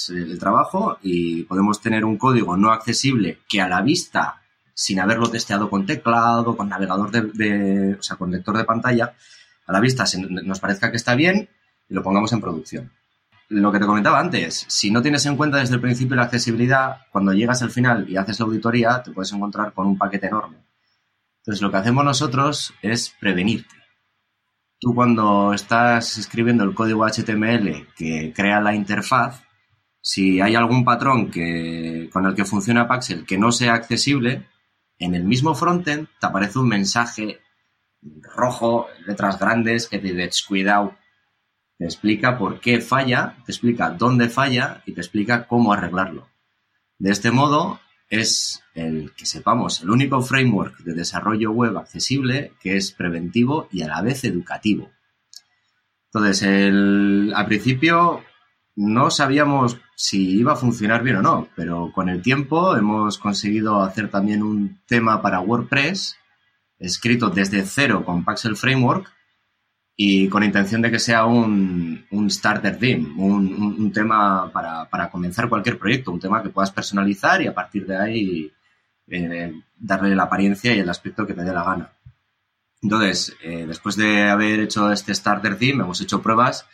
[0.09, 4.41] el trabajo y podemos tener un código no accesible que a la vista,
[4.75, 9.15] sin haberlo testeado con teclado, con navegador de, o sea, con lector de pantalla,
[9.67, 10.05] a la vista
[10.45, 11.49] nos parezca que está bien
[11.89, 12.93] y lo pongamos en producción.
[13.51, 17.03] Lo que te comentaba antes, si no tienes en cuenta desde el principio la accesibilidad,
[17.13, 20.71] cuando llegas al final y haces la auditoría, te puedes encontrar con un paquete enorme
[21.41, 23.75] entonces, lo que hacemos nosotros es prevenirte.
[24.79, 29.43] Tú cuando estás escribiendo el código HTML que crea la interfaz,
[30.03, 34.47] si hay algún patrón que, con el que funciona Paxel que no sea accesible,
[34.99, 37.41] en el mismo frontend te aparece un mensaje
[38.37, 40.95] rojo, letras grandes, que te dice cuidado.
[41.81, 46.29] Te explica por qué falla, te explica dónde falla y te explica cómo arreglarlo.
[46.99, 52.77] De este modo, es el que sepamos el único framework de desarrollo web accesible que
[52.77, 54.91] es preventivo y a la vez educativo.
[56.13, 58.25] Entonces, al principio
[58.77, 63.81] no sabíamos si iba a funcionar bien o no, pero con el tiempo hemos conseguido
[63.81, 66.15] hacer también un tema para WordPress
[66.79, 69.11] escrito desde cero con Paxel Framework
[70.03, 76.11] y con intención de que sea un, starter theme, un, tema para, comenzar cualquier proyecto,
[76.11, 78.51] un tema que puedas personalizar y a partir de ahí
[79.09, 81.93] eh, darle la apariencia y el aspecto que te dé la gana.
[82.81, 86.65] Entonces, eh, después de haber hecho este starter theme, hemos hecho pruebas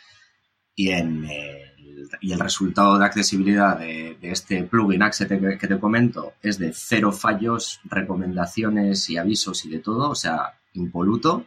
[0.73, 6.35] y, en, el, y el resultado de accesibilidad de, este plugin Axe que te comento
[6.41, 11.45] es de cero fallos, recomendaciones y avisos y de todo, o sea, impoluto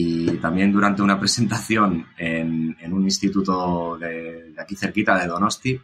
[0.00, 5.80] y también durante una presentación en, un instituto de, aquí cerquita de Donosti,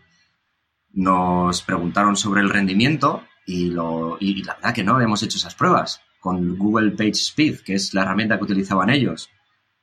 [0.92, 5.56] nos preguntaron sobre el rendimiento y, lo, y la verdad que no habíamos hecho esas
[5.56, 9.30] pruebas con Google Page Speed, que es la herramienta que utilizaban ellos.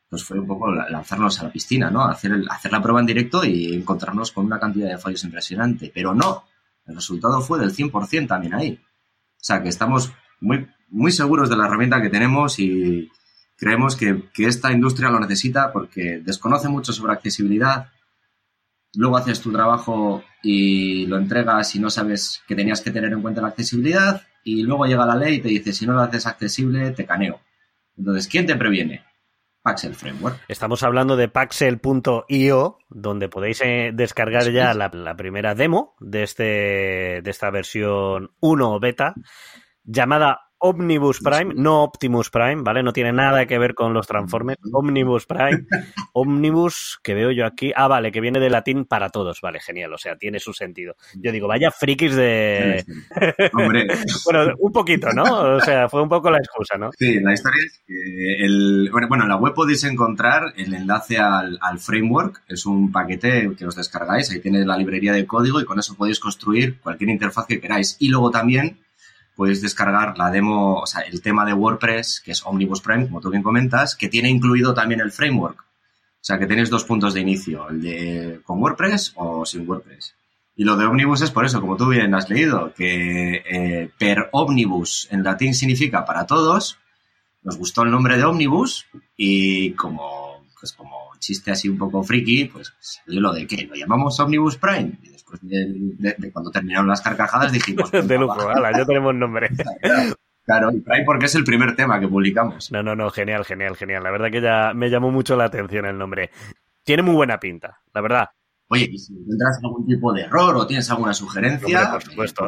[0.09, 2.05] Pues fue un poco lanzarnos a la piscina, ¿no?
[2.05, 5.91] Hacer, hacer la prueba en directo y encontrarnos con una cantidad de fallos impresionante.
[5.93, 6.45] Pero no,
[6.85, 8.79] el resultado fue del 100% también ahí.
[8.81, 13.11] O sea que estamos muy, muy seguros de la herramienta que tenemos y,
[13.61, 17.91] Creemos que, esta industria lo necesita porque desconoce mucho sobre accesibilidad.
[18.95, 23.21] Luego haces tu trabajo y lo entregas y no sabes que tenías que tener en
[23.21, 24.23] cuenta la accesibilidad.
[24.43, 27.39] Y luego llega la ley y te dice, si no lo haces accesible, te caneo.
[27.95, 29.05] Entonces, ¿quién te previene?
[29.61, 30.39] Paxel Framework.
[30.47, 36.43] Estamos hablando de Paxel.io, donde podéis eh, descargar ya la, la, primera demo de, este,
[37.21, 39.13] de esta versión 1 beta,
[39.83, 42.83] llamada Omnibus Prime, no Optimus Prime, ¿vale?
[42.83, 44.59] No tiene nada que ver con los Transformers.
[44.71, 45.65] Omnibus Prime.
[46.13, 47.71] Omnibus, que veo yo aquí.
[47.75, 49.41] Ah, vale, que viene de latín para todos.
[49.41, 49.91] Vale, genial.
[49.91, 50.95] O sea, tiene su sentido.
[51.15, 52.85] Yo digo, vaya frikis de.
[53.53, 53.87] Hombre.
[54.25, 55.23] bueno, un poquito, ¿no?
[55.55, 56.91] O sea, fue un poco la excusa, ¿no?
[56.95, 58.91] Sí, la historia es que el.
[58.91, 62.43] Bueno, en la web podéis encontrar el enlace al, al framework.
[62.47, 64.29] Es un paquete que os descargáis.
[64.29, 67.97] Ahí tiene la librería de código y con eso podéis construir cualquier interfaz que queráis.
[67.99, 68.77] Y luego también
[69.35, 73.21] podéis descargar la demo, o sea, el tema de WordPress, que es Omnibus Prime, como
[73.21, 75.59] tú bien comentas, que tiene incluido también el framework.
[75.59, 80.15] O sea, que tenéis dos puntos de inicio, el de con WordPress o sin WordPress.
[80.55, 84.29] Y lo de Omnibus es por eso, como tú bien has leído, que eh, per
[84.31, 86.77] Omnibus en latín significa para todos.
[87.41, 88.85] Nos gustó el nombre de Omnibus
[89.17, 93.73] y como, pues como chiste así un poco friki, pues salió lo de que lo
[93.73, 94.99] llamamos Omnibus Prime
[95.41, 97.91] de, cuando terminaron las carcajadas dijimos...
[97.91, 99.49] de lujo, ya tenemos nombre.
[100.43, 102.71] Claro, y porque es el primer tema que publicamos.
[102.71, 104.03] No, no, no, genial, genial, genial.
[104.03, 106.31] La verdad que ya me llamó mucho la atención el nombre.
[106.83, 108.29] Tiene muy buena pinta, la verdad.
[108.67, 112.45] Oye, y si encuentras algún tipo de error o tienes alguna sugerencia, por supuesto.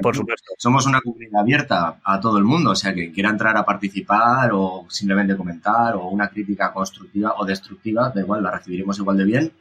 [0.00, 0.52] por supuesto.
[0.56, 4.50] Somos una comunidad abierta a todo el mundo, o sea, que quiera entrar a participar
[4.52, 9.24] o simplemente comentar o una crítica constructiva o destructiva, da igual, la recibiremos igual de
[9.24, 9.52] bien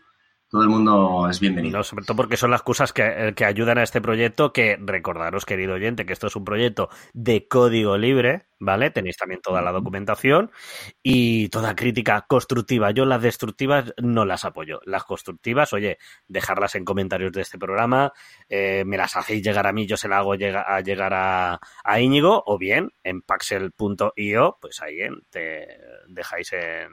[0.50, 1.78] todo el mundo es bienvenido.
[1.78, 4.78] No, sobre todo porque son las cosas que, eh, que, ayudan a este proyecto, que
[4.80, 8.90] recordaros, querido oyente, que esto es un proyecto de código libre, ¿vale?
[8.90, 10.52] Tenéis también toda la documentación
[11.04, 12.92] y toda crítica constructiva.
[12.92, 14.80] Yo las destructivas no las apoyo.
[14.86, 18.14] Las constructivas, oye, dejarlas en comentarios de este programa,
[18.48, 21.60] eh, me las hacéis llegar a mí, yo se las hago llega, a llegar a,
[21.84, 25.68] a Íñigo, o bien en paxel.io, pues ahí en, te
[26.08, 26.90] dejáis en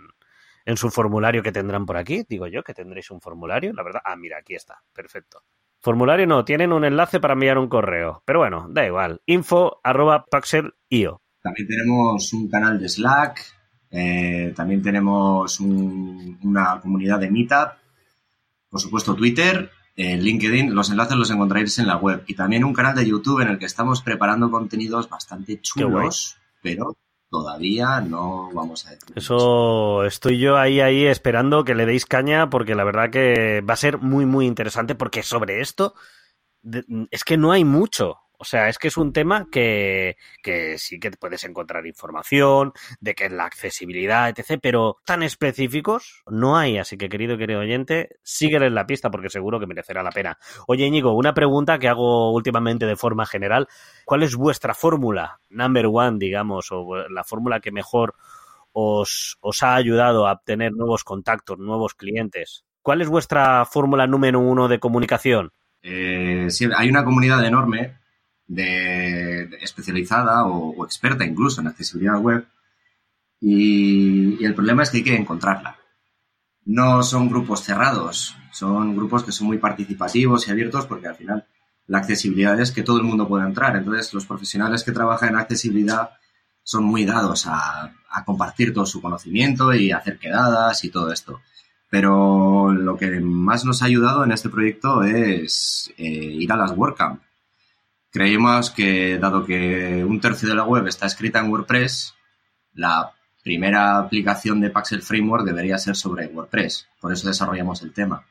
[0.65, 4.01] en su formulario que tendrán por aquí, digo yo, que tendréis un formulario, la verdad.
[4.05, 5.43] Ah, mira, aquí está, perfecto.
[5.81, 9.21] Formulario no, tienen un enlace para enviar un correo, pero bueno, da igual.
[9.27, 11.21] Info arroba paxel.io.
[11.43, 13.41] También tenemos un canal de Slack,
[13.91, 17.73] eh, también tenemos una comunidad de Meetup,
[18.71, 22.73] por supuesto Twitter, eh, LinkedIn, los enlaces los encontraréis en la web y también un
[22.73, 26.97] canal de YouTube en el que estamos preparando contenidos bastante chulos, pero
[27.35, 29.13] todavía no vamos a decir.
[29.17, 33.75] Eso estoy yo ahí, ahí esperando que le deis caña porque la verdad que va
[33.75, 35.95] a ser muy, muy interesante porque sobre esto
[37.11, 38.21] es que no hay mucho.
[38.45, 40.19] O sea, es que es un tema que,
[40.77, 46.59] sí que puedes encontrar información de que es la accesibilidad, etc., pero tan específicos no
[46.59, 46.77] hay.
[46.77, 50.37] Así que, querido querido oyente, síguele en la pista porque seguro que merecerá la pena.
[50.67, 53.67] Oye, Íñigo, una pregunta que hago últimamente de forma general.
[54.05, 58.15] ¿Cuál es vuestra fórmula, number one, digamos, o la fórmula que mejor
[58.73, 62.67] os, os ha ayudado a obtener nuevos contactos, nuevos clientes?
[62.83, 65.51] ¿Cuál es vuestra fórmula número uno de comunicación?
[65.83, 68.04] Eh, sí, hay una comunidad enorme
[68.49, 72.47] especializada o, experta incluso en accesibilidad web
[73.41, 75.77] y, el problema es que hay que encontrarla.
[76.65, 81.47] No son grupos cerrados, son grupos que son muy participativos y abiertos porque al final
[81.87, 83.77] la accesibilidad es que todo el mundo pueda entrar.
[83.77, 86.11] Entonces los profesionales que trabajan en accesibilidad
[86.63, 87.93] son muy dados a,
[88.25, 91.41] compartir todo su conocimiento y hacer quedadas y todo esto.
[91.91, 96.71] Pero lo que más nos ha ayudado en este proyecto es eh, ir a las
[96.71, 97.21] WordCamp
[98.15, 102.15] creímos que, dado que un tercio de la web está escrita en WordPress,
[102.75, 106.87] la primera aplicación de Paxel Framework debería ser sobre WordPress.
[107.01, 108.25] Por eso desarrollamos el tema.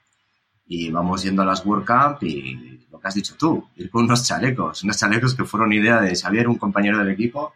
[0.66, 4.26] Y vamos yendo a las WordCamp y lo que has dicho tú, ir con unos
[4.26, 7.54] chalecos, unos chalecos que fueron idea de Xavier, un compañero del equipo,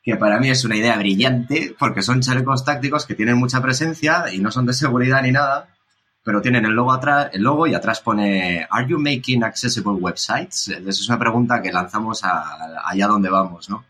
[0.00, 4.32] que para mí es una idea brillante porque son chalecos tácticos que tienen mucha presencia
[4.32, 5.74] y no son de seguridad ni nada,
[6.22, 10.68] pero tienen el logo atrás, el logo y atrás pone Are you making accessible websites?
[10.68, 13.84] Esa es una pregunta que lanzamos allá donde vamos, ¿no?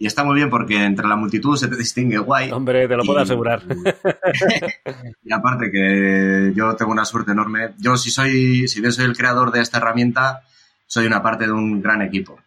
[0.00, 2.52] Y está muy bien porque entre la multitud se te distingue guay.
[2.52, 3.62] Hombre, te lo puedo asegurar.
[5.24, 7.74] y aparte que yo tengo una suerte enorme.
[7.78, 10.42] Yo si soy, si bien soy el creador de esta herramienta,
[10.86, 12.38] soy una parte de un gran equipo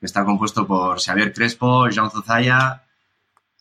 [0.00, 2.84] que está compuesto por Xavier Crespo, Jean Zuzaya,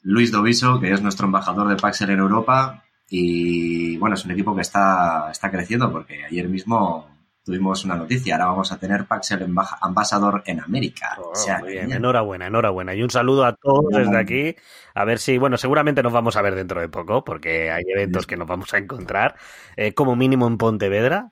[0.04, 4.56] Luis Doviso, que es nuestro embajador de Paxel en Europa, y bueno, es un equipo
[4.56, 7.08] que está, está creciendo porque ayer mismo
[7.48, 8.36] tuvimos una noticia.
[8.36, 9.48] Ahora vamos a tener Paxel
[9.82, 11.18] ambasador en América.
[11.18, 12.94] Oh, muy bien, enhorabuena, enhorabuena.
[12.94, 14.56] Y un saludo a todos desde aquí.
[14.94, 18.28] A ver si, bueno, seguramente nos vamos a ver dentro de poco porque hay eventos
[18.28, 19.36] que nos vamos a encontrar,
[19.78, 21.32] eh, como mínimo en Pontevedra.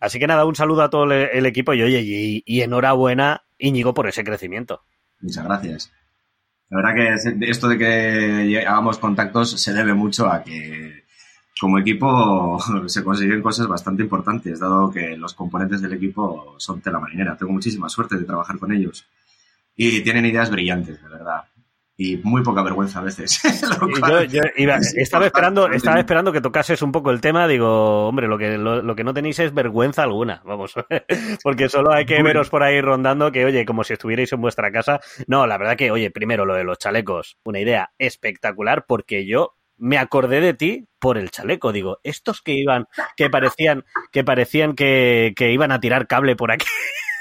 [0.00, 3.94] Así que nada, un saludo a todo el, equipo y oye, y, y enhorabuena, Íñigo,
[3.94, 4.82] por ese crecimiento.
[5.20, 5.92] Muchas gracias.
[6.68, 11.03] La verdad que esto de que hagamos contactos se debe mucho a que
[11.60, 16.98] como equipo se consiguen cosas bastante importantes, dado que los componentes del equipo son tela
[16.98, 17.36] marinera.
[17.36, 19.06] Tengo muchísima suerte de trabajar con ellos.
[19.76, 21.44] Y tienen ideas brillantes, de verdad.
[21.96, 23.40] Y muy poca vergüenza a veces.
[24.28, 24.40] yo,
[24.96, 27.46] estaba, esperando, estaba esperando que tocases un poco el tema.
[27.46, 30.74] Digo, hombre, lo que, lo, que no tenéis es vergüenza alguna, vamos.
[31.44, 34.72] Porque solo hay que veros por ahí rondando que, oye, como si estuvierais en vuestra
[34.72, 35.00] casa.
[35.28, 39.54] No, la verdad que, oye, primero lo de los chalecos, una idea espectacular porque yo
[39.76, 41.72] me acordé de ti por el chaleco.
[41.72, 46.52] Digo, estos que iban, que parecían, que parecían que, que iban a tirar cable por
[46.52, 46.66] aquí.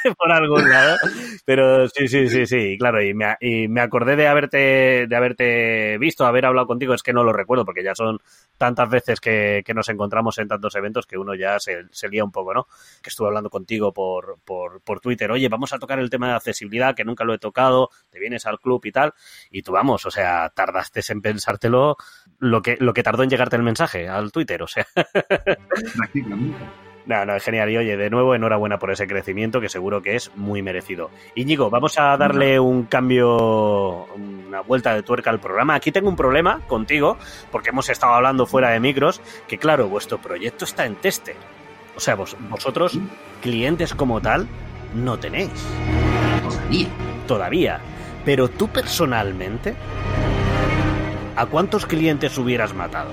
[0.17, 0.97] por algún lado.
[1.45, 3.01] Pero sí, sí, sí, sí, claro.
[3.03, 6.93] Y me, y me acordé de haberte, de haberte visto, haber hablado contigo.
[6.93, 8.19] Es que no lo recuerdo porque ya son
[8.57, 12.31] tantas veces que, nos encontramos en tantos eventos que uno ya se, se lía un
[12.31, 12.67] poco, ¿no?
[13.01, 15.31] Que estuve hablando contigo por, por, por Twitter.
[15.31, 17.89] Oye, vamos a tocar el tema de accesibilidad, que nunca lo he tocado.
[18.09, 19.13] Te vienes al club y tal.
[19.49, 21.97] Y tú vamos, o sea, tardaste en pensártelo
[22.39, 24.85] lo que, lo que tardó en llegarte el mensaje al Twitter, o sea.
[27.05, 27.69] No, no, es genial.
[27.69, 31.09] Y oye, de nuevo, enhorabuena por ese crecimiento que seguro que es muy merecido.
[31.35, 35.75] Íñigo, vamos a darle un cambio, una vuelta de tuerca al programa.
[35.75, 37.17] Aquí tengo un problema contigo,
[37.51, 41.35] porque hemos estado hablando fuera de micros, que claro, vuestro proyecto está en tester.
[41.95, 42.97] O sea, vos, vosotros,
[43.41, 44.47] clientes como tal,
[44.95, 45.51] no tenéis.
[46.41, 46.87] Todavía.
[47.27, 47.79] Todavía.
[48.25, 49.75] Pero tú personalmente,
[51.35, 53.09] ¿a cuántos clientes hubieras matado?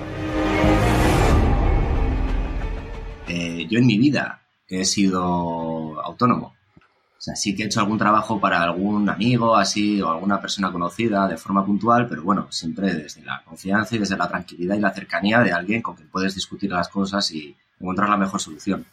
[3.33, 6.47] Eh, yo en mi vida he sido autónomo.
[6.47, 10.69] O sea, sí que he hecho algún trabajo para algún amigo, así, o alguna persona
[10.69, 14.79] conocida de forma puntual, pero bueno, siempre desde la confianza y desde la tranquilidad y
[14.79, 18.85] la cercanía de alguien con quien puedes discutir las cosas y encontrar la mejor solución.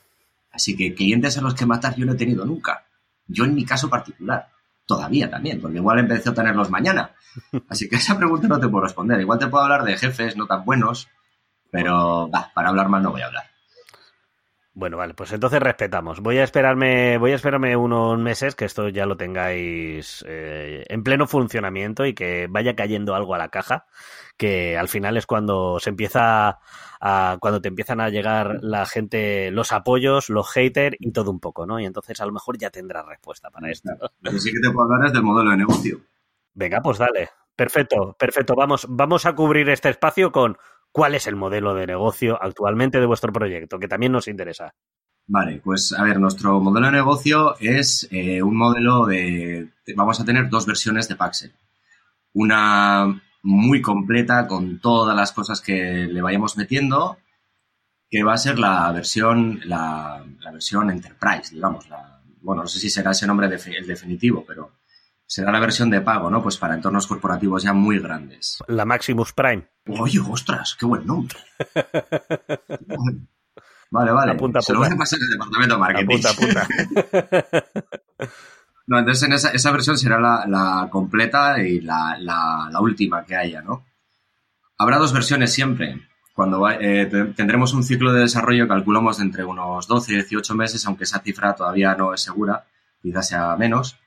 [0.52, 2.84] Así que clientes a los que matar yo no he tenido nunca.
[3.26, 4.48] Yo en mi caso particular.
[4.86, 7.10] Todavía también, porque igual empecé a tenerlos mañana.
[7.68, 9.20] Así que esa pregunta no te puedo responder.
[9.20, 11.08] Igual te puedo hablar de jefes no tan buenos,
[11.70, 13.47] pero para hablar mal no voy a hablar.
[14.78, 16.20] Bueno, vale, pues entonces respetamos.
[16.20, 21.02] Voy a esperarme, voy a esperarme unos meses que esto ya lo tengáis eh, en
[21.02, 23.86] pleno funcionamiento y que vaya cayendo algo a la caja,
[24.36, 26.60] que al final es cuando se empieza
[27.00, 31.40] a, cuando te empiezan a llegar la gente, los apoyos, los haters y todo un
[31.40, 31.80] poco, ¿no?
[31.80, 33.90] Y entonces a lo mejor ya tendrás respuesta para esto.
[34.20, 35.98] Lo que sí que te puedo hablar es del modelo de negocio.
[36.54, 37.30] Venga, pues dale.
[37.56, 38.54] Perfecto, perfecto.
[38.54, 40.56] Vamos, vamos a cubrir este espacio con
[40.92, 44.74] cuál es el modelo de negocio actualmente de vuestro proyecto, que también nos interesa.
[45.26, 50.24] Vale, pues a ver, nuestro modelo de negocio es eh, un modelo de, Vamos a
[50.24, 51.52] tener dos versiones de Paxel.
[52.32, 57.18] Una muy completa con todas las cosas que le vayamos metiendo,
[58.10, 61.88] que va a ser la versión, la, versión Enterprise, digamos.
[61.90, 64.77] La, bueno, no sé si será ese nombre el definitivo, pero
[65.28, 66.42] será la versión de pago, ¿no?
[66.42, 68.58] Pues para entornos corporativos ya muy grandes.
[68.66, 69.68] La Maximus Prime.
[69.86, 71.36] Oye, ostras, qué buen nombre.
[73.90, 74.38] vale, vale.
[74.62, 76.20] Se lo voy a pasar al departamento de marketing.
[76.24, 76.66] Apunta, apunta.
[78.86, 83.22] no, entonces en esa, esa versión será la, la completa y la, la, la, última
[83.26, 83.84] que haya, ¿no?
[84.78, 86.08] Habrá dos versiones siempre.
[86.32, 87.04] Cuando eh,
[87.36, 91.18] tendremos un ciclo de desarrollo, calculamos de entre unos 12 y 18 meses, aunque esa
[91.18, 92.64] cifra todavía no es segura,
[93.02, 93.98] quizás sea menos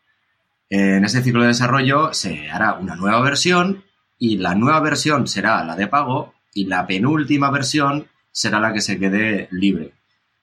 [0.71, 3.83] en ese ciclo de desarrollo se hará una nueva versión
[4.17, 8.79] y la nueva versión será la de pago y la penúltima versión será la que
[8.79, 9.93] se quede libre,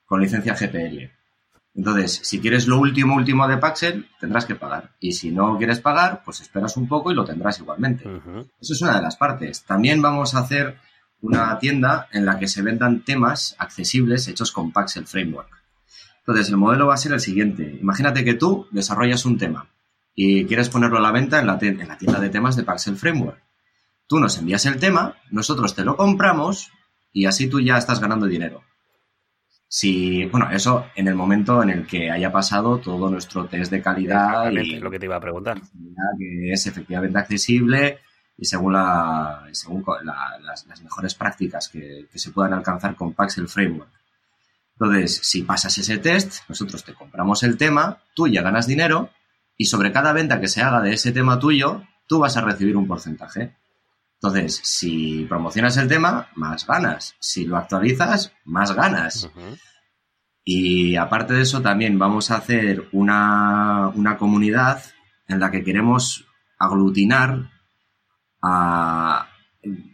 [0.05, 1.11] con licencia GPL.
[1.75, 4.91] Entonces, si quieres lo último, último de Paxel, tendrás que pagar.
[5.01, 8.05] Y si no quieres pagar, pues esperas un poco y lo tendrás igualmente.
[8.61, 9.65] Eso es una de las partes.
[9.65, 10.77] También vamos a hacer
[11.23, 15.49] una tienda en la que se vendan temas accesibles hechos con Paxel Framework.
[16.19, 17.79] Entonces, el modelo va a ser el siguiente.
[17.81, 19.69] Imagínate que tú desarrollas un tema
[20.21, 22.97] y quieres ponerlo a la venta en la, en la tienda de temas de Paxel
[22.97, 23.41] Framework.
[24.09, 26.73] Tú nos envías el tema, nosotros te lo compramos
[27.13, 28.65] y así tú ya estás ganando dinero.
[29.69, 33.81] Si, bueno, eso en el momento en el que haya pasado todo nuestro test de
[33.81, 35.61] calidad y lo que te iba a preguntar.
[36.19, 38.01] Que es efectivamente accesible
[38.37, 43.93] y según, la, según las, mejores prácticas que, que se puedan alcanzar con Paxel Framework.
[44.81, 49.11] Entonces, si pasas ese test, nosotros te compramos el tema, tú ya ganas dinero
[49.59, 52.77] y sobre cada venta que se haga de ese tema tuyo, tú vas a recibir
[52.77, 53.57] un porcentaje.
[54.15, 57.17] Entonces, si promocionas el tema, más ganas.
[57.19, 59.29] Si lo actualizas, más ganas.
[60.45, 64.83] Y aparte de eso, también vamos a hacer una, comunidad
[65.27, 66.25] en la que queremos
[66.59, 67.51] aglutinar
[68.41, 69.29] a,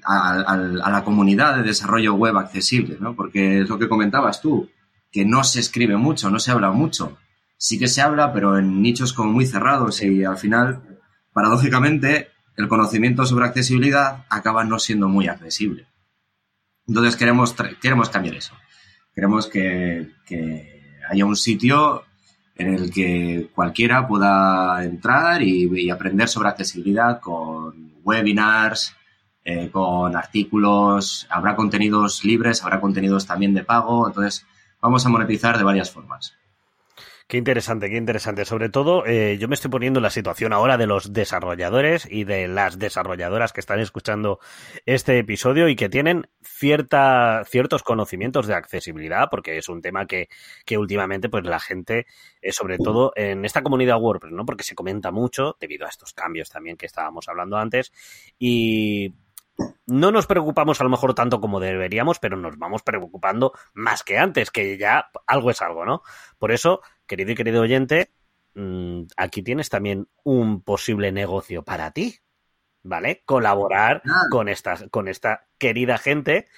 [0.04, 3.16] a, la comunidad de desarrollo web accesible, ¿no?
[3.16, 4.70] Porque es lo que comentabas tú,
[5.10, 7.18] que no se escribe mucho, no se habla mucho
[7.64, 11.00] sí que se habla, pero en nichos como muy cerrados y al final,
[11.32, 15.86] paradójicamente, el conocimiento sobre accesibilidad acaba no siendo muy accesible.
[16.86, 18.52] Entonces queremos, queremos cambiar eso.
[19.14, 20.12] Queremos que,
[21.08, 22.02] haya un sitio
[22.54, 28.94] en el que cualquiera pueda entrar y, aprender sobre accesibilidad con webinars,
[29.42, 34.44] eh, con artículos, habrá contenidos libres, habrá contenidos también de pago, entonces
[34.82, 36.34] vamos a monetizar de varias formas.
[37.26, 38.44] Qué interesante, qué interesante.
[38.44, 42.24] Sobre todo, eh, yo me estoy poniendo en la situación ahora de los desarrolladores y
[42.24, 44.40] de las desarrolladoras que están escuchando
[44.84, 50.28] este episodio y que tienen cierta, ciertos conocimientos de accesibilidad, porque es un tema que,
[50.66, 52.06] que últimamente, pues la gente,
[52.42, 54.44] eh, sobre todo en esta comunidad WordPress, ¿no?
[54.44, 57.90] Porque se comenta mucho debido a estos cambios también que estábamos hablando antes.
[58.38, 59.14] Y
[59.86, 64.18] no nos preocupamos a lo mejor tanto como deberíamos, pero nos vamos preocupando más que
[64.18, 66.02] antes, que ya algo es algo, ¿no?
[66.38, 68.11] Por eso, querido y querido oyente,
[68.55, 72.18] mm, aquí tienes también un posible negocio para ti,
[72.82, 73.22] ¿vale?
[73.24, 76.48] Colaborar con, esta, con esta querida gente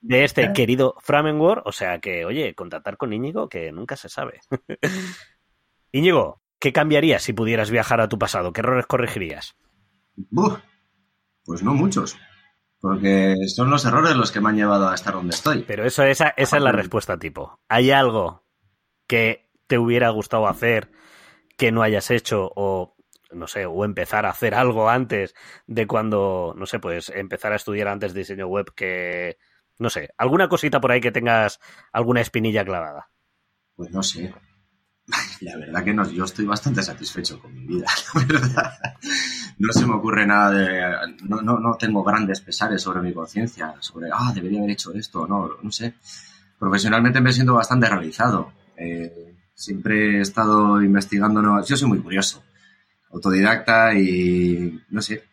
[0.00, 4.40] de este querido Framework, o sea que, oye, contactar con Íñigo, que nunca se sabe.
[5.92, 8.52] Íñigo, ¿qué cambiarías si pudieras viajar a tu pasado?
[8.52, 9.56] ¿Qué errores corregirías?
[11.48, 12.18] Pues no muchos.
[12.78, 15.64] Porque son los errores los que me han llevado a estar donde estoy.
[15.66, 17.58] Pero eso, esa, esa es la respuesta tipo.
[17.70, 18.44] ¿Hay algo
[19.06, 20.90] que te hubiera gustado hacer
[21.56, 22.96] que no hayas hecho o
[23.30, 25.34] no sé, o empezar a hacer algo antes
[25.66, 29.38] de cuando, no sé, pues empezar a estudiar antes diseño web que
[29.78, 31.60] No sé, ¿alguna cosita por ahí que tengas
[31.92, 33.10] alguna espinilla clavada?
[33.74, 34.34] Pues no sé.
[35.40, 38.78] La verdad que no, yo estoy bastante satisfecho con mi vida, la verdad.
[39.58, 41.16] No se me ocurre nada de...
[41.24, 45.26] No, no, no tengo grandes pesares sobre mi conciencia, sobre, ah, debería haber hecho esto,
[45.26, 45.94] no, no sé.
[46.58, 48.52] Profesionalmente me siento bastante realizado.
[48.76, 51.66] Eh, siempre he estado investigando nuevas...
[51.66, 52.42] Yo soy muy curioso,
[53.12, 55.24] autodidacta y, no sé,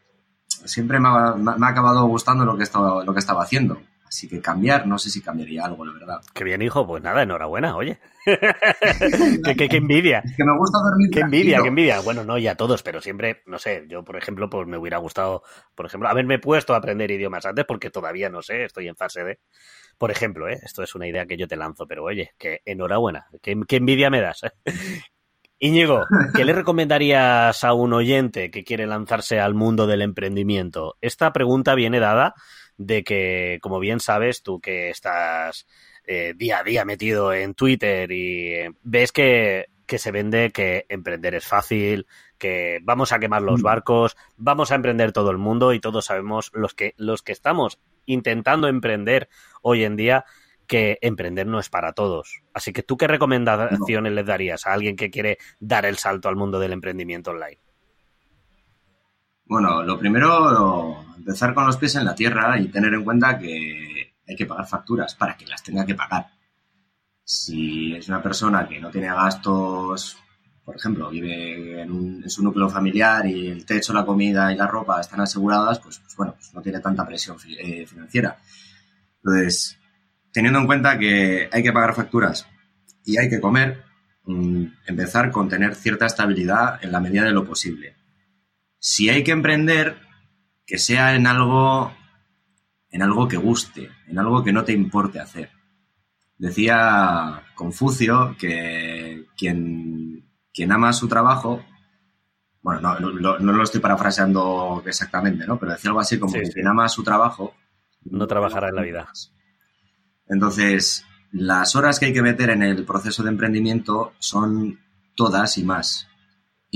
[0.48, 3.80] siempre me ha, me ha acabado gustando lo que, estaba, lo que estaba haciendo.
[4.08, 6.22] Así que cambiar, no sé si cambiaría algo, la verdad.
[6.34, 6.86] Qué bien, hijo.
[6.86, 8.00] Pues nada, enhorabuena, oye.
[8.26, 10.20] qué, qué, envidia.
[10.24, 11.10] Es que me gusta dormir.
[11.12, 12.00] Qué envidia, qué envidia.
[12.02, 15.44] Bueno, no, ya todos, pero siempre, no sé, yo, por ejemplo, pues me hubiera gustado,
[15.74, 19.24] por ejemplo, haberme puesto a aprender idiomas antes porque todavía no sé, estoy en fase
[19.24, 19.40] de.
[19.98, 20.60] Por ejemplo, ¿eh?
[20.62, 24.10] esto es una idea que yo te lanzo, pero oye, que enhorabuena, qué, qué envidia
[24.10, 24.44] me das.
[24.44, 24.52] ¿eh?
[25.58, 30.98] Íñigo, ¿qué le recomendarías a un oyente que quiere lanzarse al mundo del emprendimiento?
[31.00, 32.36] Esta pregunta viene dada
[32.78, 35.68] de que, como bien sabes, tú que estás
[36.06, 38.54] eh, día a día metido en Twitter y
[38.84, 42.08] ves que, que se vende que emprender es fácil,
[42.38, 46.52] que vamos a quemar los barcos, vamos a emprender todo el mundo y todos sabemos
[46.54, 49.30] los que, los que estamos intentando emprender
[49.62, 50.26] hoy en día
[50.68, 52.42] que emprender no es para todos.
[52.54, 54.16] Así que tú qué recomendaciones no.
[54.16, 57.60] le darías a alguien que quiere dar el salto al mundo del emprendimiento online?
[59.46, 64.16] Bueno, lo primero, empezar con los pies en la tierra y tener en cuenta que
[64.28, 66.28] hay que pagar facturas para que las tenga que pagar.
[67.24, 70.18] Si es una persona que no tiene gastos,
[70.64, 74.56] por ejemplo, vive en, un, en su núcleo familiar y el techo, la comida y
[74.56, 78.38] la ropa están aseguradas, pues, pues bueno, pues no tiene tanta presión eh, financiera.
[79.18, 79.78] Entonces,
[80.32, 82.48] teniendo en cuenta que hay que pagar facturas
[83.06, 83.84] y hay que comer,
[84.26, 87.96] mmm, empezar con tener cierta estabilidad en la medida de lo posible.
[88.80, 89.98] Si hay que emprender,
[90.66, 91.92] que sea en algo,
[92.90, 95.50] en algo que guste, en algo que no te importe hacer.
[96.38, 101.64] Decía Confucio que quien, quien ama su trabajo,
[102.62, 105.60] bueno, no, no, no, lo estoy parafraseando exactamente, ¿no?
[105.60, 106.54] Pero decía algo así como sí, que sí.
[106.54, 107.54] quien ama su trabajo
[108.06, 109.08] no trabajará en la vida.
[110.28, 114.80] Entonces, las horas que hay que meter en el proceso de emprendimiento son
[115.16, 116.08] todas y más.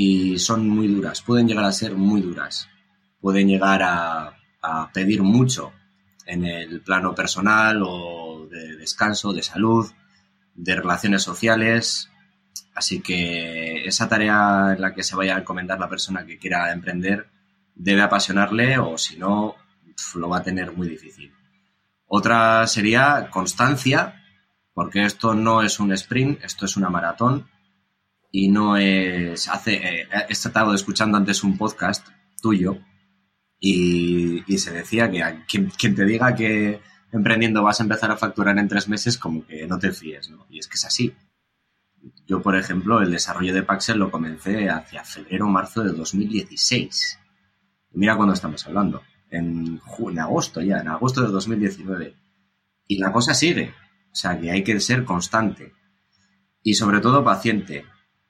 [0.02, 2.70] Y son muy duras, pueden llegar a ser muy duras.
[3.20, 4.34] Pueden llegar a,
[4.94, 5.74] pedir mucho
[6.26, 9.92] en el plano personal o de descanso, de salud,
[10.56, 12.10] de relaciones sociales.
[12.74, 16.72] Así que esa tarea en la que se vaya a encomendar la persona que quiera
[16.72, 17.28] emprender
[17.76, 19.56] debe apasionarle o si no,
[20.16, 21.34] lo va a tener muy difícil.
[22.08, 24.24] Otra sería constancia,
[24.74, 27.50] porque esto no es un sprint, esto es una maratón
[28.32, 29.48] y no es...
[29.48, 32.08] Hace, eh, he estado escuchando antes un podcast
[32.42, 32.80] tuyo
[33.60, 38.68] y, se decía que quien, te diga que emprendiendo vas a empezar a facturar en
[38.68, 40.46] tres meses, como que no te fíes, ¿no?
[40.50, 41.14] Y es que es así.
[42.26, 47.20] Yo, por ejemplo, el desarrollo de Paxel lo comencé hacia febrero o marzo de 2016.
[47.92, 52.16] Y mira cuándo estamos hablando en, en agosto ya, en agosto de 2019.
[52.88, 53.74] Y la cosa sigue.
[54.12, 55.74] O sea que hay que ser constante.
[56.64, 57.86] Y sobre todo paciente.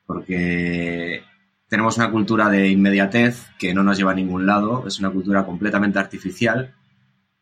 [0.10, 1.24] Porque
[1.68, 4.88] tenemos una cultura de inmediatez que no nos lleva a ningún lado.
[4.88, 6.74] Es una cultura completamente artificial.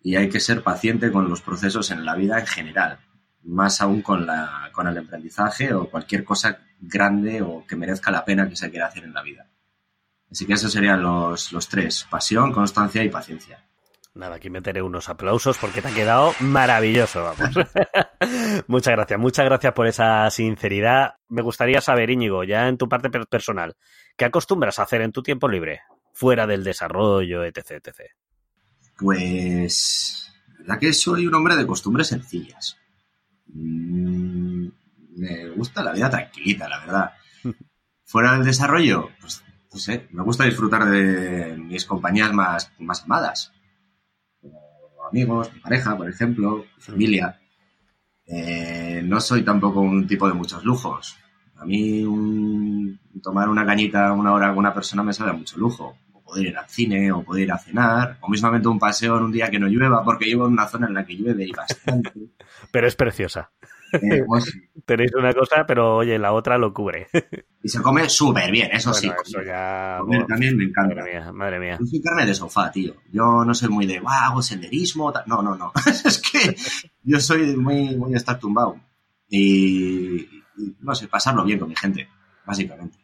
[0.02, 3.00] Y hay que ser paciente con los procesos en la vida en general.
[3.42, 8.26] Más aún con, la, con el aprendizaje o cualquier cosa grande o que merezca la
[8.26, 9.50] pena que se quiera hacer en la vida.
[10.30, 13.66] Así que esos serían los, los tres, pasión, constancia y paciencia.
[14.18, 17.56] Nada, aquí meteré unos aplausos porque te ha quedado maravilloso, vamos.
[18.68, 21.18] muchas gracias, muchas gracias por esa sinceridad.
[21.30, 23.76] Me gustaría saber, Íñigo, ya en tu parte personal,
[24.18, 25.82] ¿qué acostumbras a hacer en tu tiempo libre?
[26.14, 27.92] Fuera del desarrollo, etc, etc.
[28.98, 32.76] Pues, la verdad que soy un hombre de costumbres sencillas.
[33.54, 34.68] Mm,
[35.16, 37.12] me gusta la vida tranquilita, la verdad.
[38.04, 43.54] Fuera del desarrollo, pues no sé, me gusta disfrutar de mis compañías más, más amadas.
[45.12, 47.40] Amigos, mi pareja, por ejemplo, mi familia.
[48.26, 51.18] Eh, no soy tampoco un tipo de muchos lujos.
[51.56, 55.98] A mí un, tomar una cañita una hora con una persona me sale mucho lujo.
[56.14, 59.24] O poder ir al cine, o poder ir a cenar, o mismamente un paseo en
[59.24, 61.52] un día que no llueva, porque vivo en una zona en la que llueve y
[61.52, 62.12] bastante.
[62.72, 63.52] Pero es preciosa.
[64.18, 64.52] Eh, pues,
[64.86, 67.08] Tenéis una cosa, pero oye, la otra lo cubre.
[67.64, 69.30] y se come súper bien, eso bueno, sí.
[69.30, 69.98] Eso ya...
[70.00, 70.96] Comer también me encanta.
[70.96, 71.78] Madre mía, madre mía.
[71.80, 72.96] Yo soy carne de sofá, tío.
[73.12, 75.12] Yo no soy muy de, wow, hago senderismo.
[75.26, 75.72] No, no, no.
[76.06, 76.56] es que
[77.04, 78.80] yo soy muy, muy estar tumbado.
[79.30, 80.22] Y,
[80.58, 82.08] y, no sé, pasarlo bien con mi gente,
[82.46, 82.98] básicamente.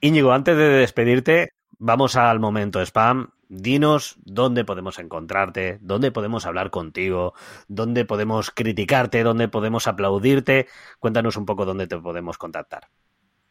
[0.00, 3.30] Íñigo, antes de despedirte, vamos al momento spam.
[3.48, 7.34] Dinos dónde podemos encontrarte, dónde podemos hablar contigo,
[7.66, 10.68] dónde podemos criticarte, dónde podemos aplaudirte.
[10.98, 12.88] Cuéntanos un poco dónde te podemos contactar.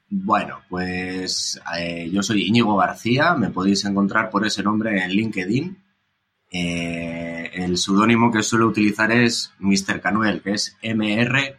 [0.09, 5.83] Bueno, pues eh, yo soy Íñigo García, me podéis encontrar por ese nombre en LinkedIn.
[6.49, 9.99] Eh, el seudónimo que suelo utilizar es Mr.
[9.99, 11.57] Canuel, que es M-R-K-A-N-U-E-L.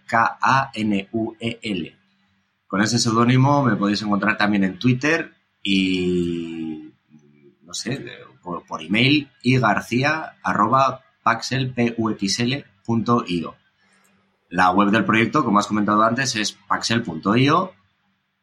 [2.67, 6.91] Con ese seudónimo me podéis encontrar también en Twitter y,
[7.63, 8.03] no sé,
[8.49, 12.65] por, por email y garcía arroba paxel.io.
[14.49, 17.73] La web del proyecto, como has comentado antes, es paxel.io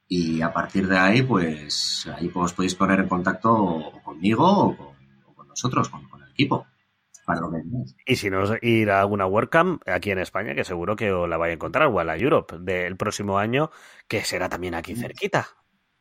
[0.08, 5.48] y a partir de ahí, pues ahí os podéis poner en contacto conmigo o con,
[5.48, 6.68] nosotros, con, el equipo.
[7.26, 7.64] Para lo que
[8.06, 11.38] y si no, ir a alguna WordCamp aquí en España, que seguro que os la
[11.38, 13.72] vais a encontrar, o a la Europe del próximo año,
[14.08, 15.48] que será también aquí cerquita.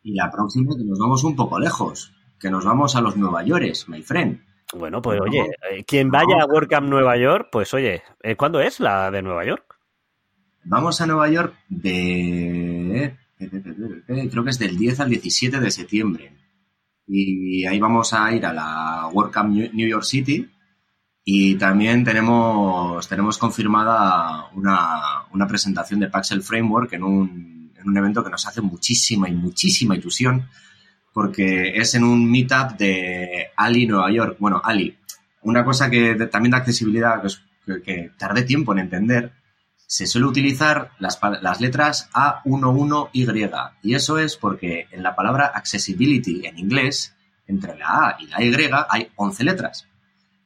[0.02, 2.12] Y la próxima, que nos vamos un poco lejos,
[2.44, 4.38] que nos vamos a los Nueva York, my friend.
[4.76, 8.80] Bueno, pues oye, eh, quien vaya a WordCamp Nueva York, pues oye, eh, ¿cuándo es
[8.80, 9.78] la de Nueva York?
[10.64, 13.16] Vamos a Nueva York de
[14.30, 16.36] creo que es del 10 al 17 de septiembre.
[17.06, 20.46] Y ahí vamos a ir a la WordCamp New York City.
[21.24, 28.22] Y también tenemos, tenemos confirmada una, presentación de Paxel Framework en un, en un evento
[28.22, 30.46] que nos hace muchísima y muchísima ilusión,
[31.14, 34.36] porque es en un meetup de Ali Nueva York.
[34.40, 34.98] Bueno, Ali,
[35.42, 37.22] una cosa que también de accesibilidad
[37.84, 39.32] que, tardé tiempo en entender
[39.86, 43.70] se suele utilizar las, letras A11Y.
[43.82, 47.14] Y eso es porque en la palabra accessibility en inglés,
[47.46, 49.86] entre la A y la Y hay 11 letras.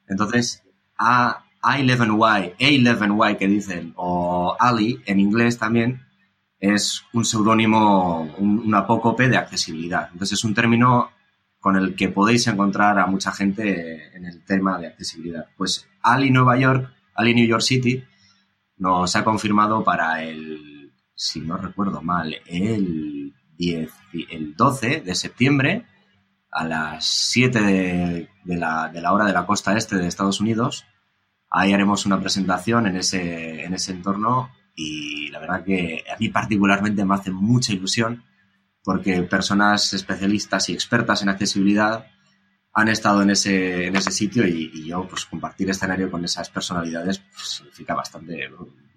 [0.06, 0.62] Entonces,
[0.98, 6.02] A, A11Y, A11Y que dicen, o Ali en inglés también,
[6.60, 10.08] es un seudónimo, un, apócope de accesibilidad.
[10.12, 11.10] Entonces, es un término
[11.60, 15.46] con el que podéis encontrar a mucha gente en el tema de accesibilidad.
[15.56, 18.04] Pues Ali Nueva York, Ali New York City,
[18.76, 23.90] nos ha confirmado para el, si no recuerdo mal, el, 10,
[24.30, 25.86] el 12 de septiembre
[26.50, 30.86] a las 7 de, la, de la hora de la costa este de Estados Unidos.
[31.50, 34.50] Ahí haremos una presentación en ese, en ese entorno
[34.80, 38.22] y la verdad que a mí particularmente me hace mucha ilusión
[38.84, 42.06] porque personas especialistas y expertas en accesibilidad
[42.72, 47.18] han estado en ese, en ese sitio y, yo, pues compartir escenario con esas personalidades
[47.18, 48.48] pues, significa bastante,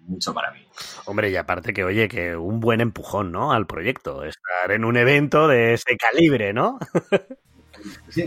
[0.06, 0.64] mucho para mí.
[1.06, 3.52] Hombre, y aparte que, oye, que un buen empujón, ¿no?
[3.52, 6.78] Al proyecto, estar en un evento de ese calibre, ¿no?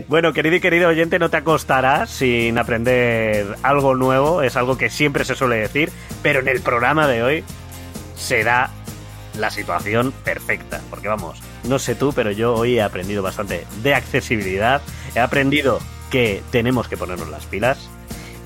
[0.08, 4.90] Bueno, querido y querido oyente, no te acostarás sin aprender algo nuevo, es algo que
[4.90, 5.90] siempre se suele decir,
[6.22, 7.44] pero en el programa de hoy
[8.16, 8.70] se da
[9.38, 13.94] la situación perfecta, porque vamos, no sé tú, pero yo hoy he aprendido bastante de
[13.94, 14.80] accesibilidad,
[15.14, 15.78] he aprendido
[16.10, 17.88] que tenemos que ponernos las pilas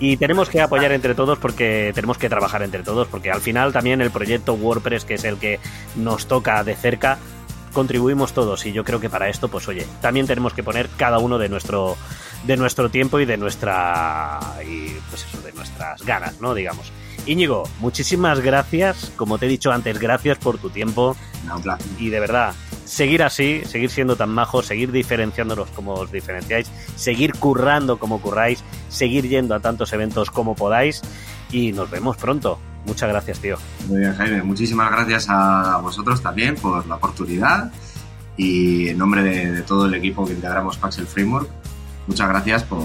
[0.01, 3.73] y tenemos que apoyar entre todos porque tenemos que trabajar entre todos, porque al final
[3.73, 5.61] también el proyecto WordPress, que es el que
[5.95, 7.19] nos toca de cerca,
[7.73, 11.19] contribuimos todos y yo creo que para esto, pues oye, también tenemos que poner cada
[11.19, 11.97] uno de nuestro
[12.45, 16.55] de nuestro tiempo y de nuestra y pues eso, de nuestras ganas, ¿no?
[16.55, 16.93] Digamos.
[17.27, 19.13] Íñigo, muchísimas gracias.
[19.17, 21.17] Como te he dicho antes, gracias por tu tiempo.
[21.99, 22.55] y de verdad,
[22.85, 28.65] seguir así, seguir siendo tan majos, seguir diferenciándonos como os diferenciáis, seguir currando como curráis,
[28.89, 31.03] seguir yendo a tantos eventos como podáis.
[31.53, 32.59] Y nos vemos pronto.
[32.85, 33.57] Muchas gracias, tío.
[33.89, 34.43] Muy bien, Jaime.
[34.43, 37.71] Muchísimas gracias a vosotros también por la oportunidad.
[38.37, 41.49] Y en nombre de, todo el equipo que integramos Paxel Framework,
[42.07, 42.83] muchas gracias por,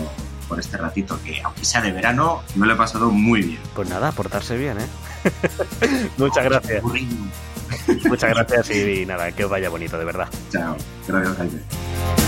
[0.50, 3.62] por este ratito, que aunque sea de verano, me lo he pasado muy bien.
[3.74, 6.10] Pues nada, portarse bien, ¿eh?
[6.18, 6.84] Muchas gracias.
[8.06, 10.28] Muchas gracias y, nada, que os vaya bonito, de verdad.
[10.52, 10.76] Chao.
[11.08, 12.25] Gracias, Jaime.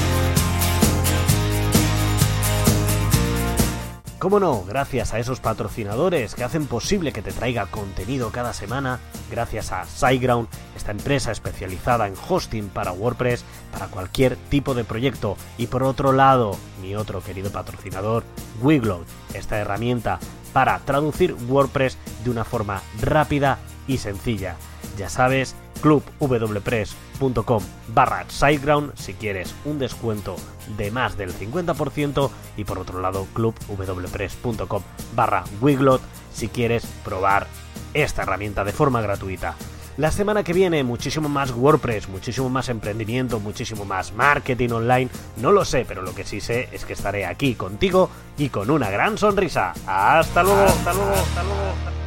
[4.19, 4.63] ¿Cómo no?
[4.63, 8.99] Gracias a esos patrocinadores que hacen posible que te traiga contenido cada semana,
[9.29, 15.37] gracias a SiteGround, esta empresa especializada en hosting para WordPress, para cualquier tipo de proyecto.
[15.59, 18.23] Y por otro lado, mi otro querido patrocinador,
[18.59, 19.05] Wiglot,
[19.35, 20.17] esta herramienta
[20.51, 24.55] para traducir WordPress de una forma rápida y sencilla.
[24.97, 30.35] Ya sabes, clubwpress.com barra SiteGround si quieres un descuento
[30.77, 34.81] de más del 50% y por otro lado clubwpress.com
[35.15, 36.01] barra Wiglot
[36.33, 37.47] si quieres probar
[37.93, 39.55] esta herramienta de forma gratuita.
[39.97, 45.51] La semana que viene muchísimo más WordPress, muchísimo más emprendimiento, muchísimo más marketing online, no
[45.51, 48.91] lo sé, pero lo que sí sé es que estaré aquí contigo y con una
[48.91, 49.73] gran sonrisa.
[49.87, 52.06] Hasta luego, hasta luego, hasta luego.